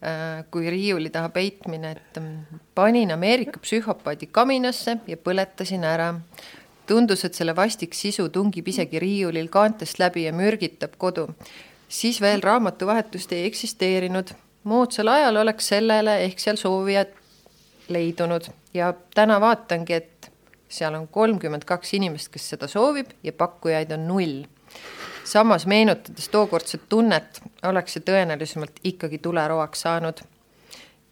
Äh, 0.00 0.44
kui 0.50 0.70
riiuli 0.70 1.10
taha 1.12 1.28
peitmine, 1.28 1.90
et 1.90 2.16
mm, 2.16 2.60
panin 2.74 3.10
Ameerika 3.12 3.60
psühhopaadi 3.60 4.30
kaminasse 4.32 4.94
ja 5.06 5.16
põletasin 5.20 5.84
ära. 5.84 6.14
tundus, 6.86 7.24
et 7.24 7.34
selle 7.36 7.52
vastik 7.56 7.92
sisu 7.94 8.30
tungib 8.32 8.68
isegi 8.68 8.98
riiulil 8.98 9.50
kaantest 9.52 9.98
läbi 10.00 10.24
ja 10.24 10.32
mürgitab 10.32 10.96
kodu. 10.96 11.28
siis 11.88 12.20
veel 12.20 12.40
raamatuvahetust 12.40 13.32
ei 13.32 13.44
eksisteerinud. 13.44 14.32
moodsal 14.64 15.08
ajal 15.08 15.36
oleks 15.36 15.68
sellele 15.68 16.16
ehk 16.24 16.38
seal 16.38 16.56
soovijad 16.56 17.12
leidunud 17.88 18.48
ja 18.74 18.94
täna 19.14 19.40
vaatangi, 19.40 19.92
et 19.92 20.32
seal 20.68 20.94
on 20.94 21.08
kolmkümmend 21.08 21.64
kaks 21.64 21.94
inimest, 21.94 22.32
kes 22.32 22.48
seda 22.48 22.68
soovib 22.68 23.12
ja 23.22 23.32
pakkujaid 23.32 23.92
on 23.92 24.08
null 24.08 24.44
samas 25.30 25.66
meenutades 25.66 26.28
tookordset 26.28 26.88
tunnet, 26.88 27.40
oleks 27.62 27.96
see 27.96 28.04
tõenäolisemalt 28.06 28.82
ikkagi 28.84 29.18
tuleroaks 29.22 29.86
saanud. 29.86 30.20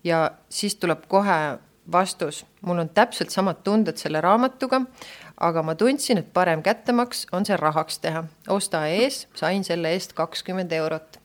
ja 0.04 0.31
siis 0.48 0.76
tuleb 0.76 1.07
kohe 1.09 1.59
vastus, 1.92 2.44
mul 2.62 2.78
on 2.78 2.88
täpselt 2.88 3.31
samad 3.31 3.62
tunded 3.64 3.96
selle 3.96 4.20
raamatuga, 4.20 4.81
aga 5.40 5.62
ma 5.62 5.74
tundsin, 5.78 6.18
et 6.18 6.33
parem 6.33 6.62
kättemaks 6.62 7.26
on 7.33 7.46
see 7.46 7.57
rahaks 7.57 7.98
teha. 7.98 8.24
osta 8.48 8.87
ees, 8.87 9.26
sain 9.35 9.64
selle 9.64 9.92
eest 9.94 10.12
kakskümmend 10.12 10.72
eurot. 10.72 11.20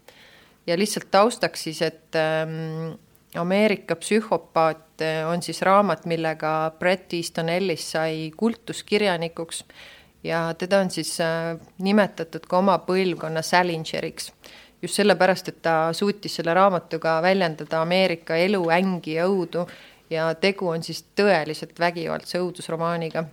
ja 0.67 0.77
lihtsalt 0.77 1.11
taustaks 1.11 1.63
siis, 1.63 1.81
et 1.81 2.15
ähm, 2.15 2.93
Ameerika 3.35 3.95
psühhopaat 3.95 5.01
äh, 5.01 5.29
on 5.29 5.41
siis 5.41 5.61
raamat, 5.61 6.05
millega 6.05 6.71
Bret 6.79 7.13
Easton 7.13 7.49
Ellis 7.49 7.91
sai 7.91 8.31
kultuskirjanikuks 8.37 9.63
ja 10.23 10.53
teda 10.57 10.79
on 10.79 10.91
siis 10.91 11.17
äh, 11.21 11.57
nimetatud 11.77 12.45
ka 12.47 12.57
oma 12.57 12.77
põlvkonna 12.87 13.41
Salingeriks. 13.41 14.31
just 14.81 14.95
sellepärast, 14.99 15.47
et 15.47 15.61
ta 15.61 15.93
suutis 15.93 16.35
selle 16.35 16.53
raamatuga 16.53 17.21
väljendada 17.21 17.81
Ameerika 17.81 18.35
elu, 18.35 18.65
ängi 18.69 19.13
ja 19.13 19.27
õudu 19.27 19.67
ja 20.09 20.33
tegu 20.35 20.67
on 20.67 20.83
siis 20.83 21.03
tõeliselt 21.15 21.79
vägivaldse 21.79 22.39
õudusromaaniga. 22.39 23.25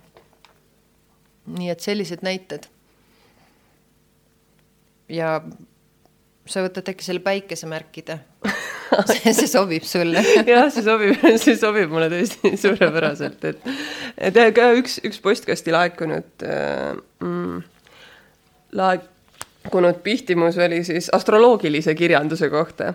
nii 1.47 1.69
et 1.69 1.79
sellised 1.79 2.19
näited. 2.21 2.67
ja 5.09 5.41
sa 6.49 6.63
võtad 6.65 6.89
äkki 6.91 7.05
selle 7.05 7.21
päikesemärkide 7.25 8.17
see, 9.11 9.33
see 9.33 9.49
sobib 9.49 9.85
sulle 9.87 10.23
jah, 10.51 10.67
see 10.73 10.83
sobib, 10.85 11.19
see 11.41 11.57
sobib 11.59 11.91
mulle 11.93 12.09
tõesti 12.11 12.53
suurepäraselt, 12.63 13.45
et, 13.51 13.69
et 14.17 14.41
ka 14.55 14.71
üks, 14.79 14.99
üks 15.07 15.21
postkasti 15.23 15.73
laekunud 15.75 16.45
äh, 16.47 16.89
mm, 17.23 17.61
laekunud 18.77 20.01
pihtimus 20.05 20.59
oli 20.61 20.81
siis 20.87 21.11
astroloogilise 21.13 21.95
kirjanduse 21.95 22.49
kohta. 22.53 22.93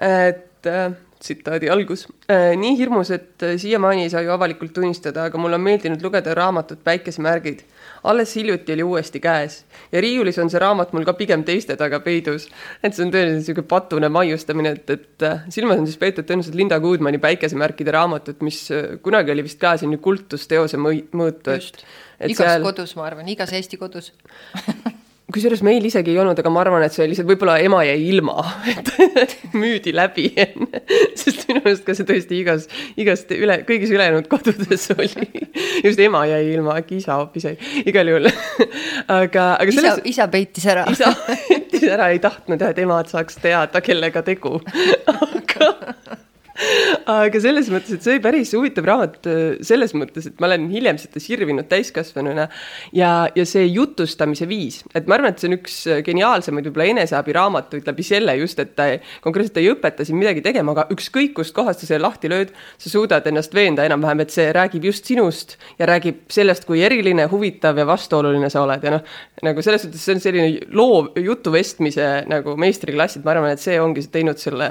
et 0.00 0.70
äh, 0.70 0.92
tsitaadi 1.20 1.70
algus. 1.70 2.06
Äh, 2.30 2.52
nii 2.58 2.76
hirmus, 2.78 3.10
et 3.14 3.42
äh, 3.42 3.54
siiamaani 3.60 4.06
ei 4.06 4.10
saa 4.12 4.22
ju 4.24 4.32
avalikult 4.34 4.72
tunnistada, 4.76 5.28
aga 5.28 5.38
mulle 5.38 5.58
on 5.58 5.64
meeldinud 5.64 6.02
lugeda 6.02 6.34
raamatut 6.34 6.84
Päikesemärgid. 6.84 7.64
alles 8.04 8.34
hiljuti 8.36 8.72
oli 8.72 8.82
uuesti 8.82 9.20
käes 9.20 9.64
ja 9.92 10.00
riiulis 10.00 10.38
on 10.38 10.50
see 10.52 10.60
raamat 10.60 10.92
mul 10.92 11.06
ka 11.08 11.14
pigem 11.16 11.44
teiste 11.44 11.76
taga 11.76 12.00
peidus. 12.04 12.48
et 12.82 12.94
see 12.94 13.04
on 13.06 13.12
tõeliselt 13.12 13.40
niisugune 13.40 13.68
patune 13.68 14.08
maiustamine, 14.08 14.74
et, 14.76 14.90
et 14.90 15.26
äh, 15.28 15.46
silmas 15.48 15.80
on 15.80 15.86
siis 15.88 16.00
peetud 16.00 16.28
tõenäoliselt 16.28 16.58
Linda 16.58 16.80
Goodmani 16.80 17.18
Päikesemärkide 17.18 17.94
raamatut, 17.96 18.42
mis 18.42 18.66
kunagi 19.02 19.32
oli 19.32 19.46
vist 19.46 19.60
ka 19.60 19.76
selline 19.76 20.02
kultusteose 20.04 20.80
mõõtu. 20.80 21.56
just, 21.56 21.84
igas 22.20 22.44
seal... 22.44 22.68
kodus, 22.68 22.96
ma 22.96 23.08
arvan, 23.08 23.28
igas 23.28 23.52
Eesti 23.56 23.80
kodus 23.80 24.12
kusjuures 25.34 25.62
meil 25.66 25.84
isegi 25.88 26.12
ei 26.12 26.18
olnud, 26.22 26.38
aga 26.38 26.50
ma 26.52 26.62
arvan, 26.62 26.84
et 26.86 26.94
see 26.94 27.06
lihtsalt 27.10 27.28
võib-olla 27.28 27.56
ema 27.64 27.80
jäi 27.86 27.98
ilma, 28.12 28.44
et 29.22 29.34
müüdi 29.56 29.94
läbi 29.94 30.28
enne. 30.44 30.82
sest 31.20 31.48
minu 31.48 31.62
meelest 31.64 31.84
ka 31.86 31.96
see 31.96 32.08
tõesti 32.08 32.38
igas, 32.40 32.68
igast 33.00 33.32
üle, 33.34 33.60
kõigis 33.68 33.92
ülejäänud 33.94 34.28
kodudes 34.30 34.86
oli. 34.94 35.44
just 35.86 36.02
ema 36.04 36.24
jäi 36.30 36.42
ilma, 36.52 36.78
äkki 36.82 37.00
isa 37.02 37.18
hoopis 37.20 37.48
jäi, 37.50 37.56
igal 37.84 38.12
juhul. 38.12 38.30
aga, 39.08 39.48
aga 39.58 39.74
selles. 39.74 40.04
isa 40.14 40.28
peitis 40.32 40.68
ära. 40.70 40.86
isa 40.94 41.10
peitis 41.26 41.88
ära, 41.88 42.12
ei 42.14 42.22
tahtnud 42.22 42.62
jah, 42.62 42.74
et 42.74 42.84
emad 42.84 43.10
saaks 43.10 43.40
teada, 43.42 43.82
kellega 43.84 44.22
tegu. 44.26 44.60
aga 45.18 45.74
aga 47.10 47.40
selles 47.42 47.68
mõttes, 47.72 47.96
et 47.96 48.04
see 48.04 48.16
oli 48.16 48.22
päris 48.24 48.52
huvitav 48.56 48.86
raamat 48.88 49.28
äh, 49.30 49.40
selles 49.66 49.94
mõttes, 49.96 50.28
et 50.30 50.40
ma 50.42 50.48
olen 50.48 50.66
hiljem 50.72 50.98
seda 51.00 51.22
sirvinud 51.22 51.68
täiskasvanuna 51.70 52.46
ja, 52.96 53.10
ja 53.34 53.46
see 53.48 53.66
jutustamise 53.68 54.48
viis, 54.50 54.82
et 54.94 55.08
ma 55.10 55.18
arvan, 55.18 55.34
et 55.34 55.42
see 55.42 55.50
on 55.50 55.56
üks 55.58 55.78
äh, 55.90 56.00
geniaalsemaid 56.06 56.68
võib-olla 56.68 56.88
eneseabiraamatuid 56.94 57.88
läbi 57.90 58.06
selle 58.06 58.36
just, 58.40 58.60
et 58.62 58.74
ta 58.78 58.88
konkreetselt 59.24 59.60
ei 59.62 59.70
õpeta 59.72 60.06
sind 60.06 60.20
midagi 60.20 60.44
tegema, 60.44 60.74
aga 60.76 60.86
ükskõik 60.94 61.34
kust 61.38 61.54
kohast 61.56 61.84
sa 61.84 61.90
selle 61.90 62.04
lahti 62.06 62.30
lööd, 62.32 62.54
sa 62.80 62.92
suudad 62.92 63.26
ennast 63.30 63.54
veenda 63.56 63.86
enam-vähem, 63.88 64.24
et 64.24 64.34
see 64.34 64.48
räägib 64.54 64.88
just 64.90 65.08
sinust 65.10 65.56
ja 65.78 65.88
räägib 65.90 66.24
sellest, 66.32 66.66
kui 66.68 66.82
eriline, 66.84 67.28
huvitav 67.30 67.78
ja 67.78 67.86
vastuoluline 67.88 68.50
sa 68.52 68.64
oled. 68.64 68.84
Ja 68.84 68.96
noh, 68.96 69.16
nagu 69.44 69.64
selles 69.64 69.84
suhtes 69.84 70.04
see 70.04 70.16
on 70.16 70.22
selline 70.22 70.68
loov 70.74 71.12
jutuvestmise 71.20 72.10
nagu 72.30 72.56
meistriklass, 72.60 73.18
et 73.18 73.26
ma 73.26 73.34
arvan, 73.34 73.54
et 73.54 73.62
see 73.62 73.76
ongi 73.80 74.06
teinud 74.12 74.40
selle 74.40 74.70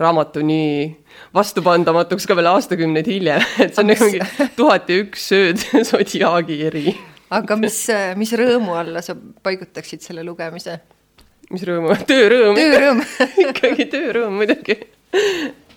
raamatu 0.00 0.42
nii 0.46 0.86
vastupandamatuks 1.34 2.26
ka 2.26 2.36
veel 2.38 2.50
aastakümneid 2.50 3.08
hiljem, 3.10 3.44
et 3.62 3.74
see 3.74 3.84
on 3.84 3.90
nagu 3.92 4.08
mingi 4.08 4.48
tuhat 4.58 4.90
ja 4.90 5.02
üks 5.04 5.28
sööd 5.30 5.62
sodiaagi 5.90 6.58
eri. 6.70 6.96
aga 7.34 7.58
mis, 7.60 7.78
mis 8.20 8.34
rõõmu 8.38 8.74
alla 8.78 9.04
sa 9.04 9.16
paigutaksid 9.16 10.04
selle 10.04 10.26
lugemise? 10.26 10.80
mis 11.52 11.66
rõõmu, 11.68 11.94
töörõõm. 12.10 12.58
töörõõm 12.58 13.04
ikkagi 13.46 13.88
töörõõm 13.92 14.42
muidugi. 14.42 14.80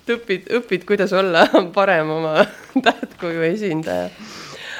õpid, 0.08 0.50
õpid, 0.62 0.88
kuidas 0.88 1.14
olla 1.14 1.46
parem 1.76 2.10
oma 2.18 2.36
tähtkuju 2.74 3.44
esindaja 3.52 4.10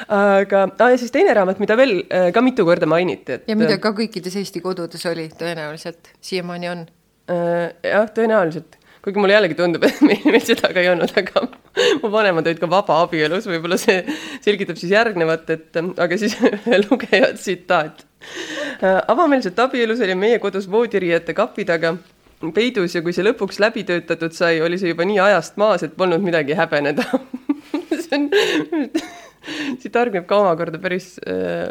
aga 0.08 0.62
ah, 0.78 0.90
ja 0.92 0.98
siis 0.98 1.12
teine 1.12 1.34
raamat, 1.36 1.58
mida 1.60 1.76
veel 1.78 1.98
äh, 2.06 2.28
ka 2.34 2.42
mitu 2.44 2.64
korda 2.64 2.86
mainiti, 2.88 3.38
et. 3.38 3.48
ja 3.50 3.56
mida 3.58 3.76
ka 3.82 3.92
kõikides 3.96 4.38
Eesti 4.40 4.62
kodudes 4.64 5.04
oli 5.10 5.26
tõenäoliselt, 5.36 6.14
siiamaani 6.24 6.70
on. 6.70 6.84
Äh, 7.28 7.74
jah, 7.84 8.06
tõenäoliselt 8.14 8.77
kuigi 9.08 9.22
mulle 9.22 9.36
jällegi 9.36 9.56
tundub, 9.56 9.84
et 9.88 10.02
meil, 10.04 10.20
meil 10.28 10.44
seda 10.44 10.72
ka 10.74 10.82
ei 10.82 10.90
olnud, 10.92 11.14
aga 11.16 11.46
mu 12.02 12.12
vanemad 12.12 12.46
olid 12.48 12.60
ka 12.60 12.68
vabaabielus, 12.70 13.48
võib-olla 13.48 13.80
see 13.80 14.02
selgitab 14.44 14.78
siis 14.80 14.92
järgnevat, 14.92 15.48
et 15.54 15.80
aga 15.80 16.20
siis 16.20 16.36
lugeja 16.84 17.32
tsitaat. 17.38 18.04
avameelset 19.08 19.58
abielus 19.64 20.04
oli 20.04 20.14
meie 20.18 20.38
kodus 20.42 20.68
voodiriiete 20.70 21.34
kapi 21.34 21.64
taga 21.64 21.96
peidus 22.54 22.94
ja 22.94 23.02
kui 23.02 23.14
see 23.14 23.24
lõpuks 23.26 23.58
läbi 23.62 23.82
töötatud 23.86 24.34
sai, 24.36 24.60
oli 24.62 24.78
see 24.78 24.92
juba 24.92 25.06
nii 25.08 25.18
ajast 25.22 25.56
maas, 25.58 25.82
et 25.86 25.96
polnud 25.98 26.22
midagi 26.22 26.54
häbeneda 26.58 27.06
see 28.08 28.18
on, 28.18 28.28
siit 29.80 29.96
hargneb 29.96 30.26
ka 30.28 30.42
omakorda 30.42 30.80
päris 30.82 31.16
äh,, 31.26 31.70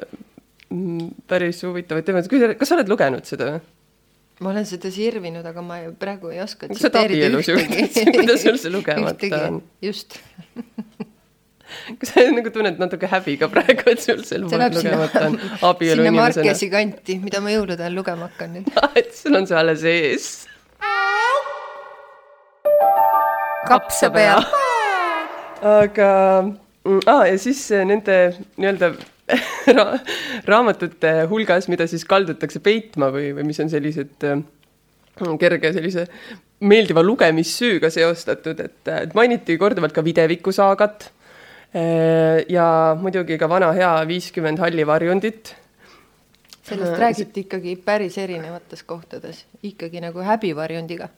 päris 1.28 1.64
huvitavaid 1.64 2.08
teemasid. 2.08 2.58
kas 2.60 2.72
sa 2.72 2.78
oled 2.78 2.92
lugenud 2.92 3.28
seda 3.28 3.54
või? 3.54 3.66
Ma 4.40 4.52
olen 4.54 4.66
seda 4.70 4.92
sirvinud, 4.94 5.46
aga 5.50 5.64
ma 5.66 5.80
praegu 6.00 6.32
ei 6.34 6.42
oska 6.44 6.70
kas 6.70 6.82
sa 6.84 6.92
oled 6.92 7.00
abielus 7.04 7.50
üldse, 7.54 8.06
kuidas 8.14 8.44
sul 8.46 8.60
see 8.62 8.74
lugemata 8.74 9.44
on? 9.48 9.62
just. 9.84 10.20
Kas 12.00 12.14
sa 12.14 12.24
nagu 12.32 12.48
tunned 12.56 12.78
natuke 12.80 13.10
häbi 13.12 13.34
ka 13.42 13.50
praegu, 13.52 13.90
et 13.92 14.00
sul 14.04 14.22
see 14.28 14.40
lugemata 14.40 15.26
on? 15.26 15.36
abielu 15.68 16.06
sinna 16.06 16.22
Markesi 16.22 16.70
kanti, 16.72 17.18
mida 17.24 17.42
ma 17.44 17.52
jõulude 17.52 17.84
ajal 17.84 17.98
lugema 17.98 18.30
hakkan 18.30 18.56
nüüd. 18.56 18.70
Et 19.00 19.12
sul 19.16 19.36
on 19.36 19.48
see 19.50 19.58
alles 19.58 19.84
ees. 19.88 20.30
kapsapea. 23.68 24.38
aga 25.68 26.10
ah,, 27.04 27.24
ja 27.28 27.36
siis 27.42 27.66
nende 27.90 28.18
nii-öelda 28.56 28.94
ra 29.76 29.86
raamatute 30.48 31.14
hulgas, 31.32 31.68
mida 31.72 31.88
siis 31.90 32.06
kaldutakse 32.08 32.62
peitma 32.64 33.10
või, 33.14 33.32
või 33.36 33.48
mis 33.50 33.60
on 33.64 33.72
sellised 33.72 34.24
äh, 34.28 34.40
kerge 35.40 35.74
sellise 35.76 36.08
meeldiva 36.68 37.04
lugemissüüga 37.06 37.92
seostatud, 37.94 38.60
et, 38.64 38.80
et 38.94 39.14
mainiti 39.18 39.58
korduvalt 39.60 39.94
ka 39.94 40.04
Videviku 40.06 40.54
saagat 40.56 41.10
äh, 41.76 42.44
ja 42.50 42.96
muidugi 43.00 43.38
ka 43.38 43.50
vana 43.52 43.74
hea 43.78 43.94
viiskümmend 44.10 44.64
halli 44.64 44.88
varjundit. 44.88 45.56
sellest 46.64 46.94
äh, 46.94 47.00
räägiti 47.00 47.46
ikkagi 47.46 47.76
päris 47.86 48.18
erinevates 48.18 48.84
kohtades, 48.84 49.46
ikkagi 49.64 50.02
nagu 50.04 50.24
häbivarjundiga 50.24 51.10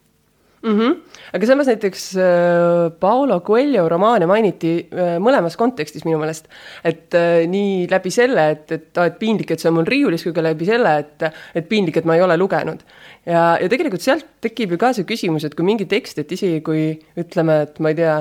mm. 0.62 0.80
-hmm. 0.80 0.96
aga 1.34 1.46
samas 1.48 1.68
näiteks 1.68 2.16
äh, 2.18 2.92
Paolo 3.00 3.40
Coelho 3.40 3.90
romaane 3.90 4.26
mainiti 4.26 4.74
äh, 4.92 5.18
mõlemas 5.20 5.58
kontekstis 5.58 6.06
minu 6.06 6.20
meelest, 6.20 6.50
et 6.84 7.16
äh, 7.16 7.46
nii 7.48 7.88
läbi 7.92 8.12
selle, 8.12 8.50
et, 8.56 8.72
et 8.72 8.98
aa, 8.98 9.10
et 9.12 9.20
piinlik, 9.20 9.52
et 9.52 9.60
see 9.60 9.70
on 9.72 9.80
mul 9.80 9.88
riiulis, 9.90 10.24
kui 10.24 10.36
ka 10.36 10.44
läbi 10.44 10.68
selle, 10.68 10.98
et, 11.06 11.30
et 11.56 11.70
piinlik, 11.70 11.98
et 11.98 12.06
ma 12.06 12.18
ei 12.18 12.26
ole 12.26 12.38
lugenud. 12.38 12.84
ja, 13.26 13.58
ja 13.62 13.70
tegelikult 13.70 14.04
sealt 14.04 14.28
tekib 14.42 14.76
ju 14.76 14.82
ka 14.82 14.94
see 14.94 15.08
küsimus, 15.08 15.46
et 15.46 15.56
kui 15.56 15.66
mingi 15.66 15.86
tekst, 15.86 16.20
et 16.20 16.32
isegi 16.32 16.62
kui 16.66 16.92
ütleme, 17.20 17.62
et 17.68 17.80
ma 17.80 17.94
ei 17.94 18.00
tea, 18.00 18.20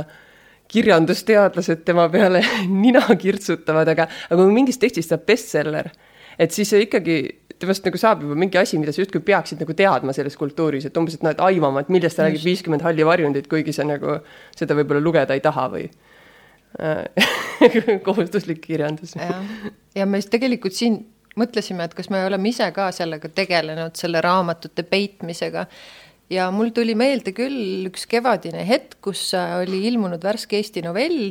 kirjandusteadlased 0.68 1.84
tema 1.84 2.08
peale 2.12 2.42
nina 2.84 3.00
kirtsutavad, 3.16 3.88
aga, 3.88 4.08
aga 4.28 4.42
kui 4.42 4.52
mingist 4.52 4.82
tekstist 4.82 5.14
saab 5.14 5.24
bestseller, 5.28 5.90
et 6.38 6.52
siis 6.54 6.72
ikkagi 6.76 7.22
temast 7.62 7.86
nagu 7.86 7.98
saab 8.00 8.22
juba 8.24 8.36
mingi 8.38 8.58
asi, 8.60 8.78
mida 8.80 8.94
sa 8.94 9.02
justkui 9.02 9.22
peaksid 9.24 9.60
nagu 9.62 9.74
teadma 9.76 10.14
selles 10.16 10.36
kultuuris, 10.38 10.86
et 10.88 10.96
umbes, 11.00 11.18
et 11.18 11.26
noh, 11.26 11.34
et 11.34 11.42
aimama, 11.48 11.82
et 11.82 11.92
millest 11.92 12.18
ta 12.18 12.26
räägib 12.26 12.44
viiskümmend 12.46 12.84
halli 12.86 13.06
varjundit, 13.06 13.48
kuigi 13.50 13.74
sa 13.76 13.86
nagu 13.88 14.18
seda 14.56 14.76
võib-olla 14.78 15.02
lugeda 15.04 15.36
ei 15.36 15.44
taha 15.44 15.68
või? 15.74 15.88
Kohustuslik 18.06 18.60
kirjandus. 18.66 19.14
ja, 19.96 20.06
me 20.06 20.20
siis 20.20 20.30
tegelikult 20.30 20.76
siin 20.76 21.00
mõtlesime, 21.38 21.86
et 21.86 21.94
kas 21.96 22.10
me 22.12 22.20
oleme 22.26 22.50
ise 22.50 22.68
ka 22.76 22.90
sellega 22.94 23.30
tegelenud, 23.34 23.96
selle 23.98 24.22
raamatute 24.24 24.84
peitmisega. 24.86 25.66
Ja 26.28 26.50
mul 26.52 26.74
tuli 26.76 26.92
meelde 26.98 27.32
küll 27.32 27.88
üks 27.88 28.04
kevadine 28.10 28.66
hetk, 28.68 28.98
kus 29.04 29.30
oli 29.32 29.86
ilmunud 29.88 30.24
värske 30.24 30.58
Eesti 30.58 30.82
novell 30.84 31.30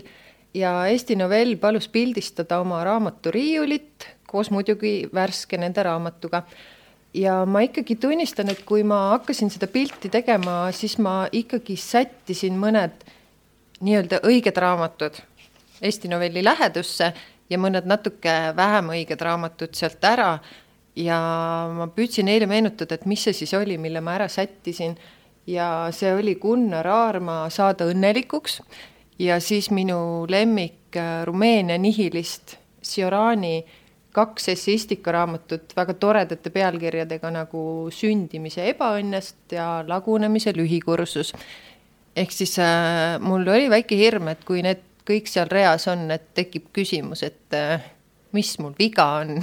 ja 0.57 0.71
Eesti 0.89 1.17
novell 1.19 1.53
palus 1.61 1.85
pildistada 1.93 2.57
oma 2.63 2.81
raamatu 2.87 3.33
riiulit 3.33 4.07
koos 4.27 4.51
muidugi 4.51 5.09
värske 5.13 5.57
nende 5.57 5.83
raamatuga. 5.83 6.43
ja 7.13 7.45
ma 7.45 7.63
ikkagi 7.65 7.95
tunnistan, 7.95 8.49
et 8.49 8.61
kui 8.65 8.83
ma 8.83 9.09
hakkasin 9.15 9.49
seda 9.49 9.67
pilti 9.67 10.09
tegema, 10.09 10.67
siis 10.71 10.97
ma 10.97 11.27
ikkagi 11.31 11.77
sättisin 11.79 12.59
mõned 12.59 13.07
nii-öelda 13.81 14.21
õiged 14.27 14.57
raamatud 14.57 15.17
Eesti 15.81 16.09
novelli 16.09 16.41
lähedusse 16.43 17.11
ja 17.49 17.57
mõned 17.61 17.85
natuke 17.85 18.33
vähem 18.57 18.89
õiged 18.95 19.21
raamatud 19.21 19.75
sealt 19.77 20.03
ära. 20.03 20.37
ja 20.97 21.17
ma 21.77 21.85
püüdsin 21.93 22.25
neile 22.25 22.47
meenutada, 22.49 22.95
et 22.95 23.05
mis 23.05 23.21
see 23.21 23.33
siis 23.33 23.53
oli, 23.53 23.77
mille 23.77 24.01
ma 24.01 24.15
ära 24.17 24.27
sättisin. 24.27 24.97
ja 25.47 25.89
see 25.91 26.13
oli 26.13 26.35
Gunnar 26.35 26.87
Aarma 26.87 27.49
Saada 27.49 27.85
õnnelikuks 27.85 28.61
ja 29.19 29.39
siis 29.39 29.71
minu 29.71 30.25
lemmik 30.29 30.95
äh, 30.95 31.25
Rumeenia 31.25 31.77
nihilist 31.77 32.57
Siorani 32.81 33.65
kaks 34.17 34.49
esseistikaraamatut 34.53 35.75
väga 35.77 35.93
toredate 36.01 36.51
pealkirjadega 36.53 37.31
nagu 37.33 37.61
Sündimise 37.93 38.65
ebaõnnest 38.71 39.55
ja 39.57 39.67
Lagunemise 39.87 40.53
lühikursus. 40.57 41.33
ehk 42.15 42.33
siis 42.33 42.57
äh, 42.59 43.19
mul 43.21 43.47
oli 43.47 43.69
väike 43.69 43.97
hirm, 43.99 44.31
et 44.33 44.43
kui 44.45 44.63
need 44.65 44.81
kõik 45.07 45.29
seal 45.31 45.47
reas 45.51 45.87
on, 45.87 46.09
et 46.11 46.33
tekib 46.35 46.71
küsimus, 46.73 47.23
et 47.23 47.55
äh, 47.55 47.83
mis 48.33 48.57
mul 48.59 48.73
viga 48.79 49.05
on 49.21 49.37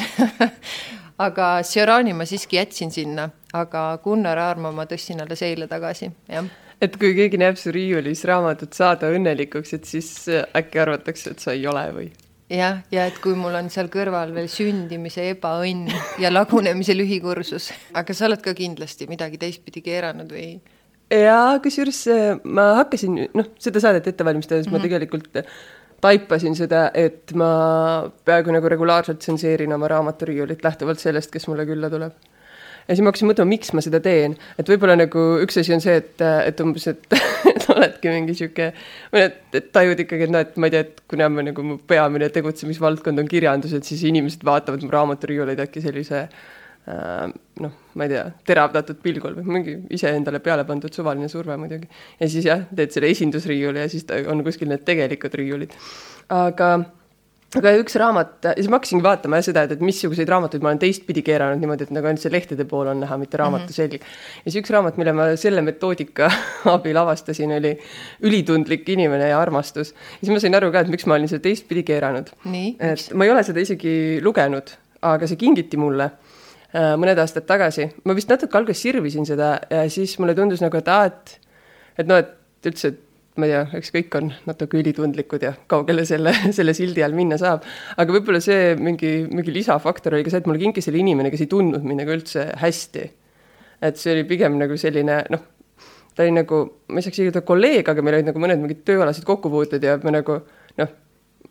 aga 1.27 1.63
Siorani 1.63 2.13
ma 2.13 2.27
siiski 2.27 2.59
jätsin 2.59 2.91
sinna, 2.91 3.31
aga 3.55 3.87
Gunnar 4.05 4.39
Aarma 4.39 4.75
ma 4.75 4.89
tõstsin 4.91 5.23
alles 5.23 5.43
eile 5.47 5.71
tagasi, 5.71 6.11
jah 6.29 6.51
et 6.83 6.99
kui 7.01 7.15
keegi 7.17 7.39
näeb 7.41 7.57
su 7.57 7.73
riiulis 7.73 8.25
raamatut 8.29 8.75
Saada 8.77 9.09
õnnelikuks, 9.15 9.73
et 9.79 9.87
siis 9.89 10.11
äkki 10.29 10.83
arvatakse, 10.83 11.33
et 11.33 11.41
sa 11.41 11.55
ei 11.55 11.67
ole 11.71 11.87
või? 11.95 12.11
Jah, 12.51 12.83
ja 12.93 13.07
et 13.09 13.19
kui 13.23 13.37
mul 13.39 13.55
on 13.57 13.71
seal 13.73 13.89
kõrval 13.93 14.35
veel 14.37 14.49
sündimise 14.53 15.29
ebaõnn 15.33 15.89
ja 16.23 16.33
lagunemise 16.33 16.97
lühikursus, 16.97 17.71
aga 17.97 18.17
sa 18.17 18.29
oled 18.29 18.43
ka 18.45 18.55
kindlasti 18.57 19.09
midagi 19.11 19.41
teistpidi 19.41 19.85
keeranud 19.85 20.33
või? 20.33 20.59
jaa, 21.15 21.61
kusjuures 21.65 22.03
äh, 22.13 22.27
ma 22.45 22.75
hakkasin, 22.83 23.25
noh, 23.35 23.51
seda 23.63 23.83
saadet 23.83 24.07
ette 24.13 24.27
valmistades 24.27 24.67
mm 24.67 24.71
-hmm. 24.71 24.73
ma 24.73 24.79
mhm. 24.79 24.89
tegelikult 24.89 25.45
taipasin 26.05 26.57
seda, 26.57 26.91
et 26.95 27.33
ma 27.33 27.51
peaaegu 28.25 28.53
nagu 28.53 28.69
regulaarselt 28.69 29.19
tsenseerin 29.19 29.73
oma 29.73 29.89
raamaturiiulit 29.89 30.65
lähtuvalt 30.65 31.01
sellest, 31.01 31.31
kes 31.33 31.49
mulle 31.49 31.67
külla 31.67 31.91
tuleb 31.91 32.13
ja 32.89 32.95
siis 32.95 33.05
ma 33.05 33.13
hakkasin 33.13 33.31
mõtlema, 33.31 33.51
miks 33.55 33.73
ma 33.77 33.83
seda 33.85 34.01
teen, 34.05 34.37
et 34.61 34.71
võib-olla 34.71 34.97
nagu 34.99 35.25
üks 35.45 35.59
asi 35.61 35.75
on 35.77 35.83
see, 35.85 35.97
et, 36.03 36.21
et 36.21 36.65
umbes, 36.65 36.87
et, 36.91 37.07
et 37.53 37.69
oledki 37.73 38.13
mingi 38.13 38.37
sihuke, 38.39 38.71
või 39.15 39.25
et, 39.29 39.39
et 39.57 39.71
tajud 39.75 40.05
ikkagi, 40.05 40.29
et 40.29 40.35
noh, 40.35 40.45
et 40.45 40.59
ma 40.61 40.71
ei 40.71 40.75
tea, 40.75 40.85
et 40.87 41.05
kuna 41.11 41.31
ma 41.33 41.47
nagu 41.47 41.65
mu 41.67 41.79
peamine 41.91 42.29
tegutsemisvaldkond 42.35 43.25
on 43.25 43.31
kirjandus, 43.31 43.77
et 43.79 43.89
siis 43.89 44.05
inimesed 44.11 44.45
vaatavad 44.47 44.85
mu 44.85 44.93
raamaturiiuleid 44.95 45.63
äkki 45.65 45.85
sellise 45.85 46.25
äh, 46.25 47.31
noh, 47.65 47.79
ma 47.95 48.09
ei 48.09 48.13
tea, 48.13 48.27
teravdatud 48.49 49.01
pilgul 49.05 49.39
või 49.39 49.59
mingi 49.59 49.79
iseendale 49.97 50.43
peale 50.45 50.67
pandud 50.69 50.93
suvaline 50.93 51.31
surve 51.33 51.57
muidugi. 51.61 51.89
ja 52.21 52.29
siis 52.29 52.49
jah, 52.51 52.67
teed 52.75 52.93
selle 52.93 53.13
esindusriiuli 53.15 53.81
ja 53.85 53.89
siis 53.93 54.05
on 54.29 54.45
kuskil 54.45 54.69
need 54.73 54.85
tegelikud 54.85 55.41
riiulid. 55.41 55.73
aga 56.35 56.75
aga 57.59 57.73
üks 57.79 57.97
raamat, 58.01 58.49
siis 58.57 58.69
ma 58.71 58.79
hakkasingi 58.79 59.05
vaatama 59.05 59.39
jah 59.39 59.47
seda, 59.49 59.65
et, 59.67 59.75
et 59.77 59.83
missuguseid 59.85 60.31
raamatuid 60.31 60.65
ma 60.65 60.73
olen 60.73 60.81
teistpidi 60.83 61.23
keeranud 61.27 61.63
niimoodi, 61.63 61.87
et 61.87 61.95
nagu 61.95 62.09
ainult 62.11 62.25
see 62.25 62.33
lehtede 62.33 62.67
pool 62.71 62.91
on 62.91 63.03
näha, 63.05 63.19
mitte 63.21 63.39
raamatu 63.41 63.69
mm 63.69 63.71
-hmm. 63.71 63.77
selg. 63.77 63.95
ja 64.45 64.51
siis 64.51 64.61
üks 64.63 64.73
raamat, 64.75 64.99
mille 65.01 65.13
ma 65.13 65.29
selle 65.41 65.63
metoodika 65.63 66.31
abil 66.77 66.97
avastasin, 66.97 67.53
oli 67.59 67.77
Ülitundlik 68.23 68.89
inimene 68.89 69.29
ja 69.29 69.41
armastus. 69.41 69.93
ja 69.93 70.27
siis 70.27 70.33
ma 70.33 70.41
sain 70.41 70.55
aru 70.55 70.73
ka, 70.73 70.81
et 70.81 70.89
miks 70.89 71.07
ma 71.07 71.15
olin 71.15 71.29
seda 71.29 71.43
teistpidi 71.43 71.83
keeranud. 71.83 72.31
et 72.81 73.15
ma 73.15 73.25
ei 73.25 73.31
ole 73.31 73.43
seda 73.43 73.61
isegi 73.61 74.21
lugenud, 74.23 74.77
aga 75.03 75.27
see 75.27 75.37
kingiti 75.37 75.77
mulle 75.77 76.05
äh, 76.05 76.95
mõned 76.97 77.19
aastad 77.19 77.47
tagasi. 77.47 77.89
ma 78.05 78.15
vist 78.15 78.29
natuke 78.29 78.59
alguses 78.59 78.83
sirvisin 78.83 79.27
seda 79.27 79.59
ja 79.71 79.89
siis 79.89 80.19
mulle 80.19 80.35
tundus 80.35 80.61
nagu, 80.61 80.77
et 80.77 80.89
aa, 80.89 81.05
et 81.05 81.41
et 81.99 82.07
noh, 82.07 82.19
et 82.19 82.67
üldse, 82.67 82.89
et 82.89 83.14
ma 83.35 83.49
ei 83.49 83.51
tea, 83.51 83.63
eks 83.81 83.91
kõik 83.95 84.17
on 84.19 84.29
natuke 84.47 84.79
ülitundlikud 84.79 85.43
ja 85.43 85.55
kaugele 85.71 86.05
selle, 86.07 86.35
selle 86.57 86.75
sildi 86.77 87.03
all 87.03 87.17
minna 87.17 87.39
saab. 87.41 87.65
aga 87.97 88.15
võib-olla 88.15 88.41
see 88.45 88.75
mingi, 88.79 89.15
mingi 89.31 89.55
lisafaktor 89.55 90.15
oli 90.15 90.27
ka 90.27 90.33
see, 90.35 90.45
et 90.45 90.51
mulle 90.51 90.63
kinkis 90.63 90.87
selle 90.89 91.03
inimene, 91.03 91.33
kes 91.35 91.47
ei 91.47 91.51
tundnud 91.51 91.83
mind 91.87 92.05
nagu 92.05 92.15
üldse 92.15 92.47
hästi. 92.63 93.09
et 93.85 93.99
see 94.01 94.15
oli 94.15 94.25
pigem 94.29 94.59
nagu 94.61 94.79
selline 94.81 95.19
noh, 95.35 95.43
ta 96.15 96.23
oli 96.23 96.37
nagu, 96.37 96.61
ma 96.89 97.01
ei 97.01 97.07
saaks 97.07 97.19
isegi 97.19 97.33
öelda 97.33 97.43
kolleeg, 97.47 97.89
aga 97.91 98.05
meil 98.07 98.21
olid 98.21 98.31
nagu 98.31 98.43
mõned 98.43 98.63
mingid 98.63 98.85
tööalased 98.87 99.27
kokkupuuted 99.27 99.83
ja 99.83 99.99
me 100.05 100.15
nagu 100.15 100.39
noh, 100.79 100.97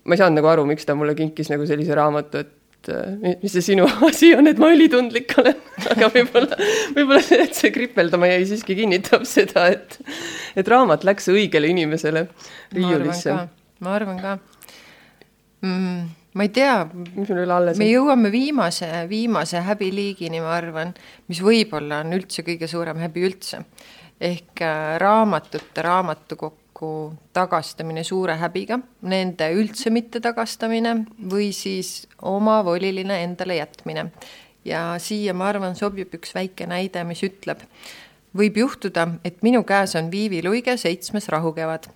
ma 0.03 0.15
ei 0.15 0.21
saanud 0.23 0.39
nagu 0.39 0.51
aru, 0.53 0.67
miks 0.69 0.87
ta 0.87 0.95
mulle 0.95 1.17
kinkis 1.19 1.51
nagu 1.51 1.67
sellise 1.67 1.99
raamatu, 1.99 2.45
et 2.45 2.59
et 2.83 3.27
eh, 3.29 3.37
mis 3.41 3.53
see 3.53 3.63
sinu 3.63 3.85
asi 4.09 4.33
on, 4.35 4.47
et 4.49 4.59
ma 4.61 4.71
ülitundlik 4.73 5.35
olen, 5.39 5.59
aga 5.93 6.09
võib-olla, 6.13 6.57
võib-olla 6.95 7.21
see, 7.23 7.43
et 7.45 7.57
see 7.57 7.71
kripeldama 7.75 8.29
jäi, 8.31 8.47
siiski 8.49 8.77
kinnitab 8.79 9.27
seda, 9.29 9.67
et, 9.73 9.99
et 10.59 10.67
raamat 10.69 11.05
läks 11.07 11.29
õigele 11.33 11.71
inimesele 11.71 12.27
riiulisse. 12.75 13.37
ma 13.83 13.95
arvan 13.97 14.19
ka 14.21 14.35
mm,. 15.63 16.09
ma 16.39 16.47
ei 16.47 16.53
tea, 16.53 16.75
me 16.91 17.89
jõuame 17.89 18.31
viimase, 18.33 18.89
viimase 19.11 19.63
häbiliigini, 19.63 20.41
ma 20.43 20.55
arvan, 20.57 20.95
mis 21.31 21.43
võib-olla 21.43 22.01
on 22.03 22.17
üldse 22.19 22.45
kõige 22.45 22.67
suurem 22.71 22.99
häbi 23.03 23.27
üldse. 23.29 23.63
ehk 24.23 24.61
äh, 24.63 24.97
raamatute 25.01 25.83
raamatukokku 25.83 26.62
nagu 26.73 27.13
tagastamine 27.33 28.03
suure 28.03 28.35
häbiga, 28.37 28.79
nende 29.01 29.49
üldse 29.53 29.91
mitte 29.91 30.19
tagastamine 30.19 31.05
või 31.29 31.51
siis 31.53 32.07
omavoliline 32.21 33.23
endale 33.23 33.55
jätmine. 33.55 34.11
ja 34.65 34.95
siia, 34.97 35.33
ma 35.33 35.49
arvan, 35.49 35.75
sobib 35.75 36.13
üks 36.13 36.33
väike 36.33 36.65
näide, 36.65 37.03
mis 37.03 37.21
ütleb, 37.23 37.59
võib 38.35 38.57
juhtuda, 38.57 39.07
et 39.23 39.41
minu 39.43 39.63
käes 39.63 39.95
on 39.95 40.11
Viivi 40.11 40.41
Luige 40.43 40.77
Seitsmes 40.77 41.29
rahukevad, 41.29 41.89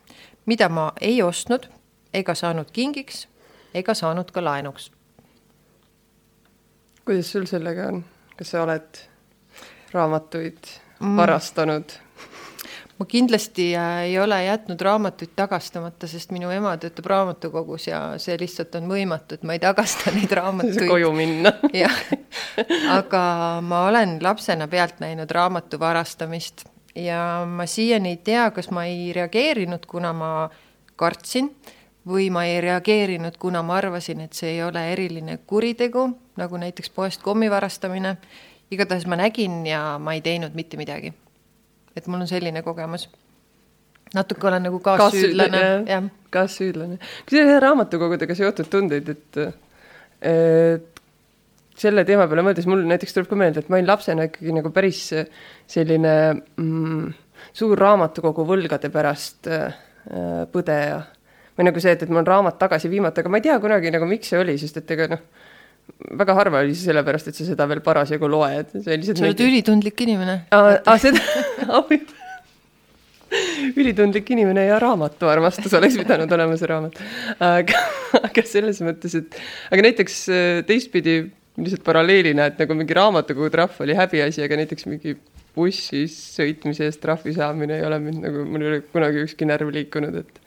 mida 0.46 0.70
ma 0.70 0.92
ei 1.02 1.22
ostnud 1.22 1.70
ega 2.14 2.36
saanud 2.36 2.72
kingiks 2.72 3.28
ega 3.74 3.94
saanud 3.94 4.32
ka 4.32 4.44
laenuks. 4.44 4.92
kuidas 7.06 7.32
sul 7.32 7.46
sellega 7.46 7.88
on, 7.88 8.04
kas 8.38 8.52
sa 8.52 8.64
oled 8.64 9.00
raamatuid 9.94 10.60
mm. 11.00 11.18
varastanud 11.18 11.84
mm.? 11.84 12.07
Ma 13.00 13.06
kindlasti 13.06 13.76
äh, 13.78 14.04
ei 14.10 14.20
ole 14.20 14.40
jätnud 14.46 14.82
raamatuid 14.82 15.34
tagastamata, 15.36 16.08
sest 16.10 16.32
minu 16.34 16.50
ema 16.54 16.74
töötab 16.82 17.06
raamatukogus 17.12 17.88
ja 17.88 18.00
see 18.22 18.38
lihtsalt 18.40 18.76
on 18.80 18.90
võimatu, 18.90 19.38
et 19.38 19.46
ma 19.46 19.58
ei 19.58 19.62
tagasta 19.62 20.12
neid 20.16 20.34
raamatuid. 20.40 20.88
koju 20.90 21.12
minna. 21.16 21.54
jah, 21.84 22.00
aga 22.98 23.24
ma 23.66 23.86
olen 23.92 24.18
lapsena 24.24 24.68
pealt 24.72 25.02
näinud 25.04 25.32
raamatu 25.32 25.80
varastamist 25.80 26.66
ja 26.98 27.46
ma 27.50 27.68
siiani 27.70 28.16
ei 28.16 28.22
tea, 28.26 28.50
kas 28.52 28.72
ma 28.74 28.88
ei 28.90 29.12
reageerinud, 29.16 29.86
kuna 29.90 30.14
ma 30.18 30.32
kartsin 30.98 31.52
või 32.08 32.32
ma 32.34 32.48
ei 32.48 32.62
reageerinud, 32.64 33.38
kuna 33.38 33.62
ma 33.68 33.78
arvasin, 33.78 34.24
et 34.26 34.34
see 34.34 34.56
ei 34.56 34.64
ole 34.64 34.82
eriline 34.94 35.38
kuritegu, 35.46 36.08
nagu 36.40 36.58
näiteks 36.58 36.90
poest 36.96 37.22
kommi 37.22 37.52
varastamine. 37.52 38.18
igatahes 38.72 39.06
ma 39.08 39.16
nägin 39.16 39.66
ja 39.68 39.98
ma 40.00 40.14
ei 40.14 40.22
teinud 40.22 40.56
mitte 40.56 40.78
midagi 40.78 41.14
et 41.98 42.08
mul 42.08 42.24
on 42.24 42.30
selline 42.30 42.64
kogemus. 42.66 43.08
natuke 44.16 44.48
olen 44.48 44.70
nagu 44.70 44.80
kaassüüdlane, 44.84 45.64
jah. 45.90 46.12
kaassüüdlane. 46.32 47.00
kui 47.28 47.40
see 47.40 47.58
raamatukogudega 47.64 48.38
seotud 48.38 48.70
tundeid, 48.72 49.10
et, 49.16 49.42
et 50.22 51.02
selle 51.78 52.04
teema 52.08 52.26
peale 52.30 52.46
mõeldes 52.46 52.68
mul 52.70 52.86
näiteks 52.90 53.16
tuleb 53.16 53.30
ka 53.30 53.40
meelde, 53.40 53.62
et 53.62 53.70
ma 53.70 53.78
olin 53.78 53.90
lapsena 53.90 54.28
ikkagi 54.30 54.56
nagu 54.56 54.72
päris 54.74 55.04
selline 55.70 56.14
mm, 56.34 57.12
suur 57.58 57.78
raamatukogu 57.80 58.46
võlgade 58.48 58.90
pärast 58.94 59.50
äh, 59.52 59.76
põdeja. 60.54 61.04
või 61.58 61.68
nagu 61.70 61.82
see, 61.82 61.94
et, 61.98 62.04
et 62.04 62.10
mul 62.10 62.22
on 62.22 62.28
raamat 62.28 62.58
tagasi 62.62 62.90
viimata, 62.90 63.22
aga 63.22 63.30
ma 63.34 63.40
ei 63.40 63.46
tea 63.46 63.60
kunagi 63.62 63.92
nagu, 63.94 64.08
miks 64.10 64.30
see 64.32 64.40
oli, 64.40 64.58
sest 64.62 64.78
et 64.82 64.92
ega 64.94 65.08
noh, 65.14 65.24
väga 66.20 66.36
harva 66.38 66.62
oli 66.64 66.76
see 66.76 66.90
sellepärast, 66.92 67.32
et 67.32 67.40
sa 67.40 67.48
seda 67.48 67.68
veel 67.70 67.82
parasjagu 67.86 68.30
loed. 68.32 68.72
sa 68.76 68.94
oled 68.94 69.22
mingi... 69.24 69.50
ülitundlik 69.50 70.06
inimene. 70.06 70.40
aa, 70.52 70.98
seda 71.02 71.22
ülitundlik 73.78 74.30
inimene 74.32 74.68
ja 74.70 74.78
raamatuarmastus 74.80 75.74
oleks 75.78 75.98
pidanud 76.00 76.32
olema 76.32 76.58
see 76.60 76.70
raamat. 76.72 77.02
aga, 77.44 77.82
aga 78.22 78.46
selles 78.48 78.80
mõttes, 78.86 79.18
et 79.20 79.40
aga 79.74 79.88
näiteks 79.90 80.22
äh, 80.32 80.46
teistpidi 80.68 81.20
lihtsalt 81.58 81.84
paralleelina, 81.86 82.52
et 82.52 82.62
nagu 82.62 82.78
mingi 82.78 82.96
raamatukogu 82.96 83.50
trahv 83.54 83.82
oli 83.84 83.98
häbiasi, 83.98 84.44
aga 84.46 84.60
näiteks 84.62 84.88
mingi 84.90 85.16
bussis 85.58 86.14
sõitmise 86.36 86.86
eest 86.86 87.02
trahvi 87.02 87.34
saamine 87.34 87.80
ei 87.80 87.86
ole 87.88 87.98
mind 88.04 88.28
nagu, 88.28 88.44
mul 88.46 88.64
ei 88.64 88.72
ole 88.72 88.82
kunagi 88.94 89.24
ükski 89.26 89.48
närv 89.50 89.72
liikunud, 89.74 90.20
et 90.22 90.42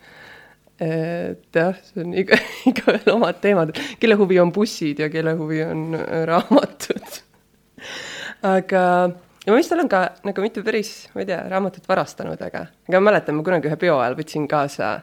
et 0.81 1.57
jah, 1.57 1.75
see 1.85 2.01
on 2.03 2.13
iga, 2.17 2.37
igaühel 2.71 3.13
omad 3.13 3.41
teemad, 3.43 3.75
kelle 4.01 4.17
huvi 4.19 4.39
on 4.41 4.53
bussid 4.55 5.01
ja 5.03 5.11
kelle 5.13 5.35
huvi 5.37 5.61
on 5.65 5.91
äh, 5.97 6.23
raamatud. 6.29 7.19
aga 8.55 8.83
ja 9.45 9.53
ma 9.53 9.57
vist 9.57 9.73
olen 9.73 9.89
ka 9.91 10.03
nagu 10.27 10.45
mitu 10.45 10.63
päris, 10.65 10.93
ma 11.15 11.23
ei 11.23 11.29
tea, 11.29 11.41
raamatut 11.51 11.87
varastanud, 11.89 12.41
aga, 12.41 12.65
aga 12.89 13.01
ma 13.01 13.11
mäletan, 13.11 13.37
ma 13.37 13.45
kunagi 13.45 13.69
ühe 13.69 13.77
peo 13.81 13.99
ajal 14.01 14.17
võtsin 14.19 14.47
kaasa 14.49 14.93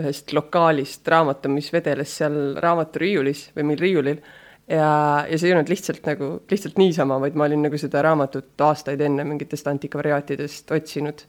ühest 0.00 0.32
lokaalist 0.34 1.06
raamatu, 1.08 1.50
mis 1.52 1.68
vedeles 1.72 2.16
seal 2.18 2.38
raamaturiiulis 2.62 3.46
või 3.54 3.68
meil 3.70 3.82
riiulil 3.84 4.18
ja, 4.66 4.88
ja 5.28 5.38
see 5.38 5.50
ei 5.50 5.54
olnud 5.54 5.70
lihtsalt 5.70 6.06
nagu, 6.08 6.30
lihtsalt 6.50 6.80
niisama, 6.80 7.20
vaid 7.22 7.36
ma 7.38 7.46
olin 7.48 7.62
nagu 7.68 7.78
seda 7.80 8.02
raamatut 8.04 8.64
aastaid 8.66 9.00
enne 9.04 9.26
mingitest 9.28 9.68
antikvariaatidest 9.70 10.72
otsinud. 10.74 11.24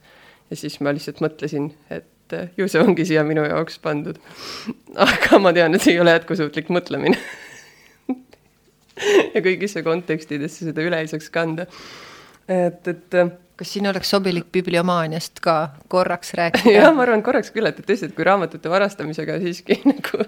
ja 0.50 0.56
siis 0.58 0.80
ma 0.80 0.92
lihtsalt 0.94 1.22
mõtlesin, 1.22 1.70
et 1.90 2.08
ju 2.56 2.68
see 2.70 2.82
ongi 2.82 3.06
siia 3.08 3.24
minu 3.26 3.44
jaoks 3.46 3.78
pandud. 3.82 4.18
aga 5.06 5.40
ma 5.42 5.52
tean, 5.56 5.74
et 5.76 5.84
see 5.84 5.94
ei 5.94 6.02
ole 6.02 6.16
jätkusuutlik 6.16 6.72
mõtlemine 6.74 7.18
ja 9.34 9.44
kõigisse 9.44 9.84
kontekstidesse 9.86 10.70
seda 10.70 10.84
üle 10.86 11.00
ei 11.02 11.10
saaks 11.10 11.30
kanda 11.30 11.68
et, 12.48 12.88
et 12.88 13.14
äh, 13.14 13.30
kas 13.56 13.72
siin 13.72 13.88
oleks 13.90 14.10
sobilik 14.10 14.46
bibliomaaniast 14.52 15.40
ka 15.44 15.56
korraks 15.88 16.34
rääkida? 16.38 16.74
jah, 16.78 16.94
ma 16.94 17.04
arvan 17.06 17.24
korraks 17.26 17.52
küll, 17.54 17.68
et, 17.68 17.80
et 17.80 17.88
tõesti, 17.88 18.10
et 18.10 18.16
kui 18.16 18.26
raamatute 18.26 18.70
varastamisega 18.72 19.38
siiski 19.42 19.80
nagu 19.88 20.26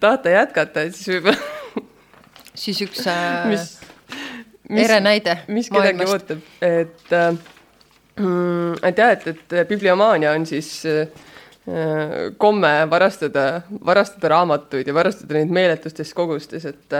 tahate 0.00 0.34
jätkata, 0.34 0.86
et 0.88 0.96
siis 0.96 1.16
võib-olla 1.16 1.84
siis 2.58 2.82
üks 2.86 3.04
äh, 3.10 3.46
mis, 3.52 3.68
mis, 4.70 4.82
ere 4.86 5.00
näide 5.04 5.40
mis 5.52 5.70
kedagi 5.72 6.08
ootab, 6.08 6.44
et 6.64 7.16
äh, 7.16 7.32
mm, 8.18 8.78
et 8.88 9.02
jah, 9.04 9.16
et, 9.16 9.28
et 9.34 9.58
bibliomaania 9.68 10.34
on 10.36 10.46
siis 10.48 10.72
äh, 10.88 11.06
komme 12.40 12.70
varastada, 12.90 13.62
varastada 13.84 14.30
raamatuid 14.32 14.88
ja 14.88 14.94
varastada 14.96 15.36
neid 15.36 15.50
meeletustes 15.52 16.14
kogustes, 16.16 16.64
et 16.64 16.94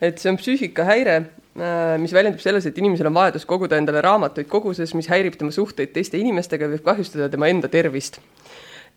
et 0.00 0.20
see 0.22 0.30
on 0.30 0.38
psüühikahäire, 0.38 1.16
Äh, 1.52 1.98
mis 2.00 2.14
väljendub 2.16 2.40
selles, 2.40 2.64
et 2.64 2.78
inimesel 2.80 3.10
on 3.10 3.16
vajadus 3.18 3.44
koguda 3.44 3.76
endale 3.76 4.00
raamatuid 4.00 4.46
koguses, 4.48 4.94
mis 4.96 5.10
häirib 5.12 5.34
tema 5.36 5.52
suhteid 5.52 5.90
teiste 5.92 6.16
inimestega 6.16 6.64
ja 6.64 6.72
võib 6.72 6.86
kahjustada 6.86 7.26
tema 7.32 7.50
enda 7.52 7.68
tervist. 7.68 8.22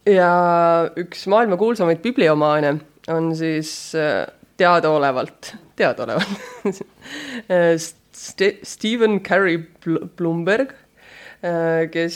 ja 0.08 0.30
üks 0.96 1.26
maailma 1.28 1.58
kuulsamaid 1.60 2.00
bibliomaane 2.00 2.78
on 3.12 3.28
siis 3.36 3.92
äh, 4.00 4.24
teadaolevalt, 4.56 5.52
teadaolevalt 5.76 6.80
St 7.86 8.54
Stephen 8.64 9.20
Carey 9.20 9.60
Bloomberg, 10.16 10.72
äh, 10.72 10.85
kes 11.92 12.16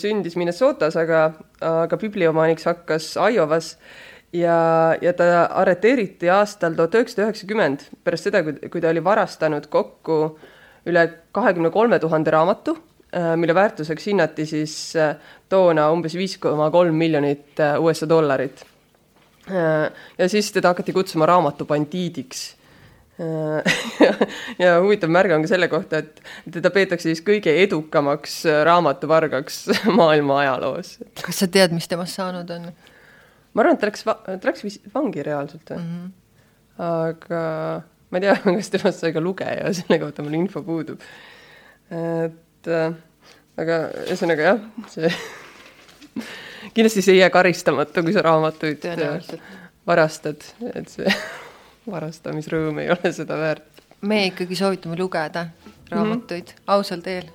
sündis 0.00 0.36
Minnesotas, 0.40 0.94
aga, 0.96 1.26
aga 1.60 1.96
bibliomaaniks 2.00 2.64
hakkas 2.64 3.10
Iowas 3.20 3.74
ja, 4.32 4.96
ja 5.02 5.12
ta 5.16 5.26
arreteeriti 5.60 6.30
aastal 6.32 6.76
tuhat 6.76 6.96
üheksasada 6.96 7.28
üheksakümmend, 7.28 7.84
pärast 8.04 8.28
seda, 8.28 8.42
kui, 8.46 8.56
kui 8.72 8.82
ta 8.82 8.90
oli 8.92 9.04
varastanud 9.04 9.68
kokku 9.72 10.18
üle 10.88 11.04
kahekümne 11.36 11.70
kolme 11.74 11.98
tuhande 12.02 12.32
raamatu, 12.34 12.76
äh, 13.14 13.34
mille 13.36 13.54
väärtuseks 13.54 14.08
hinnati 14.10 14.46
siis 14.48 14.76
äh, 14.96 15.14
toona 15.52 15.90
umbes 15.94 16.16
viis 16.18 16.38
koma 16.42 16.70
kolm 16.74 16.96
miljonit 16.98 17.60
äh, 17.60 17.78
USA 17.80 18.08
dollarit. 18.08 18.66
ja 20.18 20.28
siis 20.30 20.52
teda 20.54 20.70
hakati 20.70 20.92
kutsuma 20.94 21.26
raamatubandiidiks 21.26 22.42
ja 24.62 24.76
huvitav 24.82 25.12
märge 25.12 25.36
on 25.36 25.44
ka 25.44 25.50
selle 25.52 25.68
kohta, 25.72 26.02
et 26.02 26.22
teda 26.52 26.72
peetakse 26.74 27.10
siis 27.10 27.22
kõige 27.26 27.54
edukamaks 27.64 28.42
raamatuvargaks 28.68 29.60
maailma 29.98 30.40
ajaloos. 30.44 30.96
kas 31.22 31.44
sa 31.44 31.50
tead, 31.52 31.74
mis 31.76 31.88
temast 31.90 32.18
saanud 32.18 32.50
on? 32.56 32.72
ma 33.52 33.64
arvan, 33.64 33.76
et 33.76 33.82
ta 33.82 33.90
läks, 33.90 34.04
ta 34.08 34.50
läks 34.50 34.66
vist 34.66 34.90
vangi 34.94 35.24
reaalselt 35.26 35.74
mm. 35.76 35.86
-hmm. 35.86 36.10
aga 36.88 37.44
ma 38.10 38.20
ei 38.20 38.26
tea, 38.26 38.36
kas 38.58 38.72
temast 38.74 39.04
sai 39.04 39.12
ka 39.12 39.22
lugeja, 39.24 39.72
selle 39.76 40.00
kohta 40.02 40.24
mul 40.24 40.40
info 40.40 40.62
puudub. 40.66 41.00
et 41.92 42.68
äh, 42.68 42.94
aga 43.60 43.78
ühesõnaga 44.06 44.50
jah, 44.50 44.66
see 44.88 45.12
kindlasti 46.74 47.02
see 47.02 47.16
ei 47.16 47.22
jää 47.22 47.30
karistamata, 47.30 48.02
kui 48.02 48.12
sa 48.12 48.22
raamatuid 48.24 48.84
varastad, 49.86 50.44
et 50.74 50.88
see 50.88 51.16
varastamisrõõm 51.90 52.82
ei 52.82 52.90
ole 52.94 53.12
seda 53.12 53.38
väärt. 53.38 53.84
me 54.00 54.26
ikkagi 54.26 54.56
soovitame 54.58 54.96
lugeda 54.98 55.46
raamatuid 55.90 56.44
mm 56.44 56.58
-hmm. 56.58 56.74
ausal 56.76 57.00
teel 57.00 57.30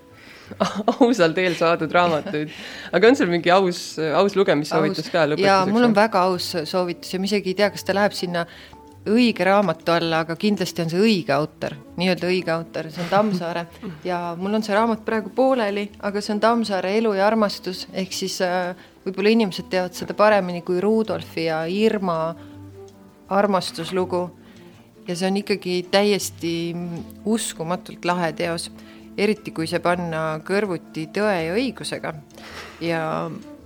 ausal 1.01 1.33
teel 1.33 1.55
saadud 1.55 1.91
raamatuid. 1.91 2.49
aga 2.91 3.07
on 3.07 3.15
sul 3.15 3.27
mingi 3.27 3.51
aus, 3.51 3.99
aus 4.15 4.35
lugemissoovitus 4.35 5.09
ka 5.09 5.25
lõpetuseks? 5.27 5.45
jaa, 5.47 5.65
mul 5.65 5.83
on 5.83 5.95
väga 5.95 6.23
aus 6.29 6.55
soovitus 6.63 7.13
ja 7.13 7.19
ma 7.19 7.25
isegi 7.25 7.49
ei 7.49 7.61
tea, 7.61 7.69
kas 7.69 7.83
ta 7.83 7.95
läheb 7.95 8.11
sinna 8.11 8.45
õige 9.07 9.45
raamatu 9.47 9.91
alla, 9.91 10.19
aga 10.25 10.35
kindlasti 10.35 10.83
on 10.83 10.89
see 10.91 10.99
õige 10.99 11.31
autor, 11.31 11.77
nii-öelda 11.99 12.27
õige 12.27 12.51
autor, 12.51 12.89
see 12.91 13.03
on 13.05 13.09
Tammsaare 13.11 13.65
ja 14.03 14.35
mul 14.39 14.57
on 14.59 14.65
see 14.65 14.75
raamat 14.75 15.05
praegu 15.05 15.31
pooleli, 15.35 15.87
aga 16.03 16.21
see 16.21 16.35
on 16.35 16.43
Tammsaare 16.43 16.91
Elu 16.97 17.13
ja 17.17 17.27
armastus, 17.27 17.85
ehk 17.93 18.15
siis 18.15 18.39
äh, 18.45 18.75
võib-olla 19.05 19.33
inimesed 19.35 19.69
teavad 19.71 19.95
seda 19.95 20.17
paremini 20.17 20.63
kui 20.67 20.81
Rudolfi 20.83 21.47
ja 21.47 21.63
Irma 21.71 22.35
armastuslugu. 23.29 24.29
ja 25.07 25.15
see 25.15 25.27
on 25.27 25.37
ikkagi 25.37 25.87
täiesti 25.91 26.75
uskumatult 27.25 28.05
lahe 28.05 28.33
teos 28.33 28.71
eriti 29.17 29.51
kui 29.55 29.67
see 29.69 29.81
panna 29.83 30.39
kõrvuti 30.45 31.07
Tõe 31.13 31.37
ja 31.47 31.53
õigusega. 31.57 32.13
ja 32.81 33.01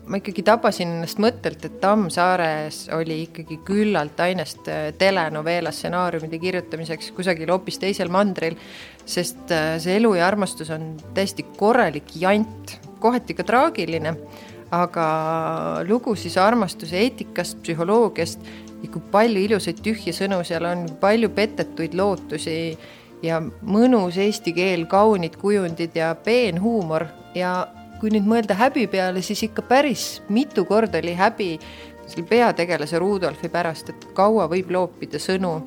ma 0.08 0.19
ikkagi 0.19 0.43
tabasin 0.43 0.95
ennast 0.95 1.19
mõttelt, 1.21 1.63
et 1.65 1.80
Tammsaares 1.84 2.86
oli 2.95 3.21
ikkagi 3.28 3.60
küllalt 3.67 4.19
ainest 4.24 4.67
äh, 4.71 4.89
telenovela 4.97 5.71
stsenaariumide 5.76 6.39
kirjutamiseks 6.41 7.12
kusagil 7.15 7.52
hoopis 7.54 7.80
teisel 7.82 8.12
mandril, 8.12 8.58
sest 9.06 9.52
äh, 9.54 9.76
see 9.84 10.00
elu 10.00 10.15
ja 10.17 10.26
armastus 10.28 10.71
on 10.74 10.95
täiesti 11.15 11.45
korralik 11.58 12.15
jant, 12.15 12.80
kohati 13.04 13.38
ka 13.38 13.45
traagiline, 13.47 14.15
aga 14.71 15.06
lugu 15.88 16.15
siis 16.15 16.38
armastuse 16.39 17.00
eetikast, 17.04 17.60
psühholoogiast 17.63 18.43
ja 18.82 18.89
kui 18.89 19.04
palju 19.12 19.44
ilusaid 19.46 19.82
tühje 19.86 20.13
sõnu 20.15 20.41
seal 20.48 20.65
on, 20.65 20.86
palju 21.02 21.30
petetuid 21.36 21.94
lootusi 21.98 22.56
ja 23.24 23.41
mõnus 23.41 24.17
eesti 24.22 24.54
keel, 24.58 24.88
kaunid 24.89 25.38
kujundid 25.41 25.96
ja 25.96 26.13
peenhuumor 26.26 27.06
ja 27.38 27.67
kui 28.02 28.10
nüüd 28.13 28.26
mõelda 28.26 28.58
häbi 28.58 28.88
peale, 28.89 29.22
siis 29.22 29.44
ikka 29.46 29.62
päris 29.70 30.22
mitu 30.30 30.65
korda 30.65 31.02
oli 31.04 31.13
häbi 31.17 31.52
selle 32.08 32.26
peategelase 32.28 33.00
Rudolfi 33.00 33.50
pärast, 33.50 33.91
et 33.94 34.08
kaua 34.17 34.48
võib 34.52 34.72
loopida 34.74 35.22
sõnu 35.22 35.60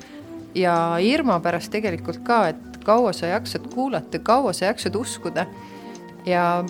ja 0.55 0.75
Irma 1.01 1.39
pärast 1.43 1.71
tegelikult 1.73 2.21
ka, 2.27 2.49
et 2.51 2.79
kaua 2.85 3.13
sa 3.15 3.31
jaksad 3.31 3.69
kuulata, 3.73 4.19
kaua 4.19 4.53
sa 4.53 4.69
jaksad 4.69 4.95
uskuda. 4.95 5.45
ja 6.25 6.65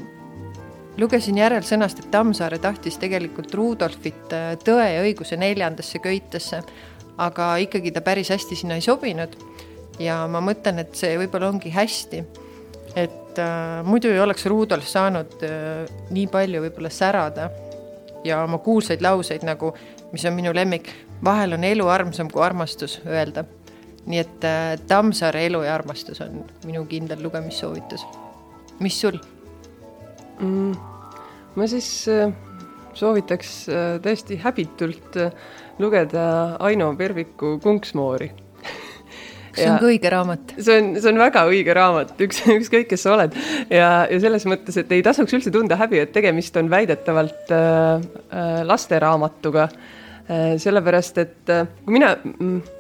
lugesin 0.98 1.38
järelsõnast, 1.38 2.00
et 2.00 2.12
Tammsaare 2.12 2.60
tahtis 2.64 2.98
tegelikult 3.02 3.54
Rudolfit 3.54 4.34
äh, 4.34 4.54
Tõe 4.64 4.88
ja 4.94 5.04
õiguse 5.04 5.38
neljandasse 5.40 6.00
köitesse, 6.00 6.62
aga 7.18 7.56
ikkagi 7.64 7.92
ta 7.96 8.04
päris 8.04 8.32
hästi 8.34 8.56
sinna 8.56 8.80
ei 8.80 8.84
sobinud 8.84 9.36
ja 10.00 10.24
ma 10.32 10.42
mõtlen, 10.44 10.82
et 10.84 10.96
see 10.98 11.16
võib-olla 11.20 11.50
ongi 11.54 11.72
hästi. 11.74 12.24
et 12.96 13.40
äh, 13.40 13.84
muidu 13.84 14.08
ei 14.08 14.20
oleks 14.20 14.46
Rudolf 14.46 14.88
saanud 14.88 15.44
äh, 15.44 15.86
nii 16.12 16.28
palju 16.32 16.62
võib-olla 16.64 16.90
särada 16.90 17.50
ja 18.24 18.44
oma 18.44 18.58
kuulsaid 18.58 19.02
lauseid 19.02 19.44
nagu, 19.44 19.74
mis 20.12 20.26
on 20.26 20.34
minu 20.34 20.54
lemmik, 20.56 20.90
vahel 21.24 21.54
on 21.54 21.64
elu 21.64 21.88
armsam 21.88 22.32
kui 22.32 22.44
armastus 22.44 23.02
öelda. 23.06 23.46
nii 24.06 24.20
et 24.20 24.44
äh, 24.44 24.80
Tammsaare 24.88 25.46
Elu 25.46 25.64
ja 25.64 25.76
armastus 25.76 26.22
on 26.22 26.44
minu 26.66 26.86
kindel 26.86 27.24
lugemissoovitus. 27.24 28.06
mis 28.80 29.02
sul 29.02 29.20
mm,? 30.40 30.72
ma 31.56 31.68
siis 31.72 31.90
äh, 32.12 32.32
soovitaks 32.96 33.54
äh, 33.70 33.84
tõesti 34.04 34.40
häbitult 34.44 35.20
äh, 35.22 35.32
lugeda 35.80 36.26
Aino 36.64 36.94
Perviku 36.98 37.58
Kunksmoori 37.64 38.32
see 39.56 39.70
on 39.70 39.80
ka 39.80 39.90
õige 39.90 40.12
raamat. 40.12 40.56
see 40.58 40.78
on, 40.80 40.94
see 41.00 41.12
on 41.12 41.20
väga 41.22 41.44
õige 41.50 41.76
raamat, 41.76 42.14
üks, 42.26 42.42
ükskõik, 42.60 42.90
kes 42.92 43.06
sa 43.06 43.16
oled. 43.16 43.36
ja, 43.70 43.90
ja 44.12 44.22
selles 44.24 44.48
mõttes, 44.50 44.78
et 44.82 44.92
ei 44.96 45.04
tasuks 45.06 45.36
üldse 45.38 45.54
tunda 45.54 45.78
häbi, 45.80 46.02
et 46.04 46.14
tegemist 46.16 46.58
on 46.62 46.72
väidetavalt 46.72 47.54
äh, 47.56 48.08
äh 48.36 48.64
lasteraamatuga 48.68 49.70
äh,. 49.70 50.56
sellepärast, 50.62 51.22
et 51.24 51.54
äh, 51.54 51.68
kui 51.86 51.98
mina 52.00 52.16
mm, 52.18 52.75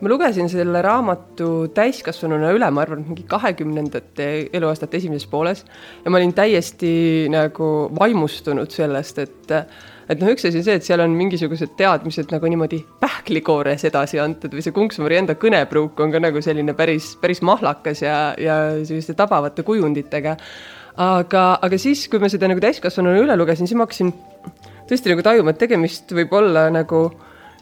ma 0.00 0.10
lugesin 0.12 0.48
selle 0.52 0.82
raamatu 0.84 1.50
täiskasvanuna 1.74 2.52
üle, 2.56 2.68
ma 2.70 2.84
arvan, 2.84 3.04
mingi 3.06 3.24
kahekümnendate 3.28 4.28
eluaastate 4.56 5.00
esimeses 5.00 5.28
pooles 5.30 5.64
ja 6.04 6.12
ma 6.12 6.20
olin 6.20 6.34
täiesti 6.36 6.92
nagu 7.32 7.70
vaimustunud 7.96 8.72
sellest, 8.74 9.22
et 9.24 9.54
et 10.06 10.20
noh, 10.22 10.30
üks 10.30 10.44
asi 10.46 10.60
on 10.60 10.66
see, 10.66 10.76
et 10.78 10.86
seal 10.86 11.02
on 11.02 11.14
mingisugused 11.18 11.74
teadmised 11.78 12.30
nagu 12.30 12.50
niimoodi 12.50 12.78
pähklikoores 13.02 13.86
edasi 13.88 14.20
antud 14.22 14.54
või 14.54 14.62
see 14.62 14.74
Kunksmari 14.76 15.18
enda 15.18 15.34
kõnepruuk 15.40 15.98
on 16.02 16.14
ka 16.14 16.20
nagu 16.22 16.42
selline 16.44 16.76
päris, 16.78 17.14
päris 17.20 17.42
mahlakas 17.46 18.04
ja, 18.04 18.18
ja 18.38 18.58
selliste 18.86 19.16
tabavate 19.18 19.66
kujunditega. 19.66 20.36
aga, 21.02 21.44
aga 21.62 21.78
siis, 21.78 22.06
kui 22.08 22.22
ma 22.22 22.30
seda 22.32 22.48
nagu 22.48 22.62
täiskasvanuna 22.62 23.24
üle 23.24 23.36
lugesin, 23.36 23.66
siis 23.66 23.78
ma 23.78 23.88
hakkasin 23.88 24.12
tõesti 24.86 25.10
nagu 25.10 25.24
tajuma, 25.26 25.52
et 25.52 25.64
tegemist 25.64 26.14
võib 26.14 26.32
olla 26.38 26.68
nagu 26.70 27.08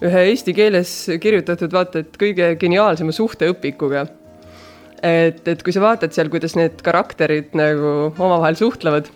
ühe 0.05 0.24
eesti 0.30 0.55
keeles 0.57 0.92
kirjutatud 1.22 1.72
vaata 1.74 2.02
et 2.05 2.16
kõige 2.20 2.52
geniaalsema 2.61 3.14
suhteõpikuga. 3.14 4.07
et, 5.02 5.42
et 5.48 5.62
kui 5.62 5.72
sa 5.74 5.82
vaatad 5.84 6.14
seal, 6.16 6.30
kuidas 6.32 6.57
need 6.57 6.80
karakterid 6.84 7.52
nagu 7.59 8.14
omavahel 8.14 8.57
suhtlevad 8.57 9.11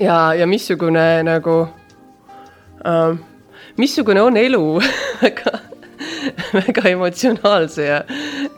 ja, 0.00 0.34
ja 0.36 0.46
missugune 0.46 1.06
nagu 1.28 1.60
äh,, 2.84 3.16
missugune 3.76 4.22
on 4.22 4.36
elu 4.36 4.64
väga 5.22 5.58
väga 6.52 6.88
emotsionaalse 6.90 7.86
ja, 7.88 8.02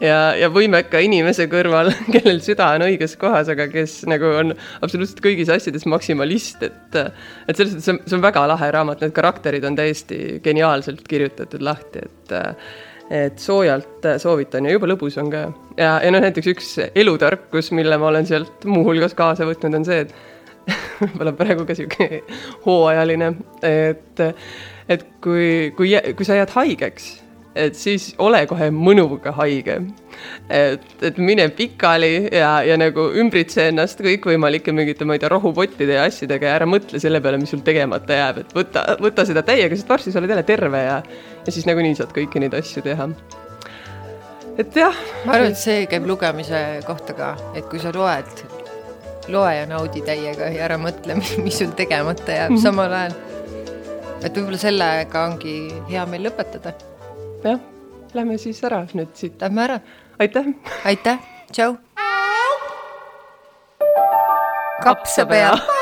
ja, 0.03 0.19
ja 0.39 0.51
võimeka 0.53 1.01
inimese 1.05 1.47
kõrval, 1.51 1.93
kellel 2.15 2.41
süda 2.45 2.73
on 2.77 2.87
õiges 2.89 3.17
kohas, 3.21 3.51
aga 3.53 3.69
kes 3.73 4.01
nagu 4.11 4.33
on 4.43 4.55
absoluutselt 4.81 5.23
kõigis 5.25 5.53
asjades 5.53 5.87
maksimalist, 5.91 6.63
et 6.67 7.01
et 7.01 7.57
selles 7.57 7.77
suhtes 7.77 7.87
see 7.87 7.97
on, 7.97 8.03
see 8.07 8.19
on 8.19 8.25
väga 8.25 8.47
lahe 8.51 8.71
raamat, 8.77 9.05
need 9.05 9.17
karakterid 9.17 9.67
on 9.69 9.79
täiesti 9.79 10.41
geniaalselt 10.45 11.05
kirjutatud 11.09 11.65
lahti, 11.67 12.07
et 12.07 12.37
et 13.11 13.41
soojalt 13.43 14.07
soovitan 14.23 14.69
ja 14.69 14.77
jube 14.77 14.87
lõbus 14.87 15.17
on 15.19 15.33
ka. 15.33 15.47
ja, 15.77 15.97
ja 16.05 16.11
noh, 16.15 16.23
näiteks 16.23 16.51
üks 16.53 16.75
elutarkus, 16.95 17.73
mille 17.75 17.99
ma 17.99 18.11
olen 18.13 18.29
sealt 18.29 18.67
muuhulgas 18.71 19.17
kaasa 19.19 19.49
võtnud, 19.49 19.81
on 19.81 19.87
see, 19.89 20.05
et 20.07 20.15
võib-olla 21.01 21.33
praegu 21.35 21.65
ka 21.67 21.75
sihuke 21.75 22.21
hooajaline, 22.67 23.33
et, 23.67 24.23
et 24.95 25.09
kui, 25.25 25.73
kui, 25.77 25.97
kui 26.15 26.29
sa 26.29 26.39
jääd 26.39 26.55
haigeks 26.55 27.11
et 27.55 27.75
siis 27.75 28.13
ole 28.23 28.45
kohe 28.47 28.69
mõnuga 28.71 29.33
haige. 29.35 29.81
et, 30.51 30.85
et 31.03 31.19
mine 31.19 31.49
pikali 31.57 32.29
ja, 32.35 32.61
ja 32.67 32.77
nagu 32.79 33.09
ümbritse 33.19 33.69
ennast 33.71 34.03
kõikvõimalike 34.05 34.73
mingite, 34.77 35.07
ma 35.09 35.17
ei 35.17 35.23
tea, 35.23 35.31
rohupottide 35.33 35.97
ja 35.97 36.05
asjadega 36.07 36.47
ja 36.47 36.59
ära 36.61 36.69
mõtle 36.71 37.01
selle 37.03 37.23
peale, 37.23 37.41
mis 37.41 37.51
sul 37.51 37.65
tegemata 37.67 38.19
jääb, 38.19 38.43
et 38.45 38.55
võta, 38.55 38.85
võta 39.03 39.27
seda 39.27 39.43
täiega, 39.47 39.77
sest 39.77 39.91
varsti 39.91 40.13
sa 40.13 40.21
oled 40.21 40.31
jälle 40.31 40.47
terve 40.47 40.83
ja, 40.85 40.99
ja 41.47 41.55
siis 41.55 41.67
nagunii 41.67 41.97
saad 41.99 42.13
kõiki 42.15 42.43
neid 42.43 42.55
asju 42.59 42.85
teha. 42.87 43.09
et 44.59 44.77
jah. 44.77 45.01
ma 45.25 45.39
arvan, 45.39 45.55
et 45.55 45.63
see 45.63 45.87
käib 45.91 46.07
lugemise 46.11 46.63
kohta 46.87 47.17
ka, 47.19 47.33
et 47.59 47.67
kui 47.73 47.83
sa 47.83 47.95
loed, 47.97 48.45
loe 49.33 49.57
ja 49.57 49.67
naudi 49.71 50.05
täiega 50.07 50.53
ja 50.55 50.69
ära 50.69 50.79
mõtle, 50.79 51.19
mis 51.45 51.59
sul 51.59 51.75
tegemata 51.75 52.31
jääb 52.37 52.55
mm 52.55 52.57
-hmm. 52.57 52.63
samal 52.63 52.95
ajal. 53.01 53.19
et 54.23 54.37
võib-olla 54.37 54.63
sellega 54.69 55.27
ongi 55.33 55.57
hea 55.91 56.07
meil 56.07 56.29
lõpetada 56.29 56.77
jah, 57.45 57.61
lähme 58.15 58.39
siis 58.39 58.63
ära 58.65 58.85
nüüd 58.95 59.13
siit. 59.15 59.41
Lähme 59.41 59.65
ära. 59.65 59.81
aitäh. 60.19 60.55
aitäh, 60.85 61.19
tšau. 61.53 61.77
kapsapea 64.83 65.80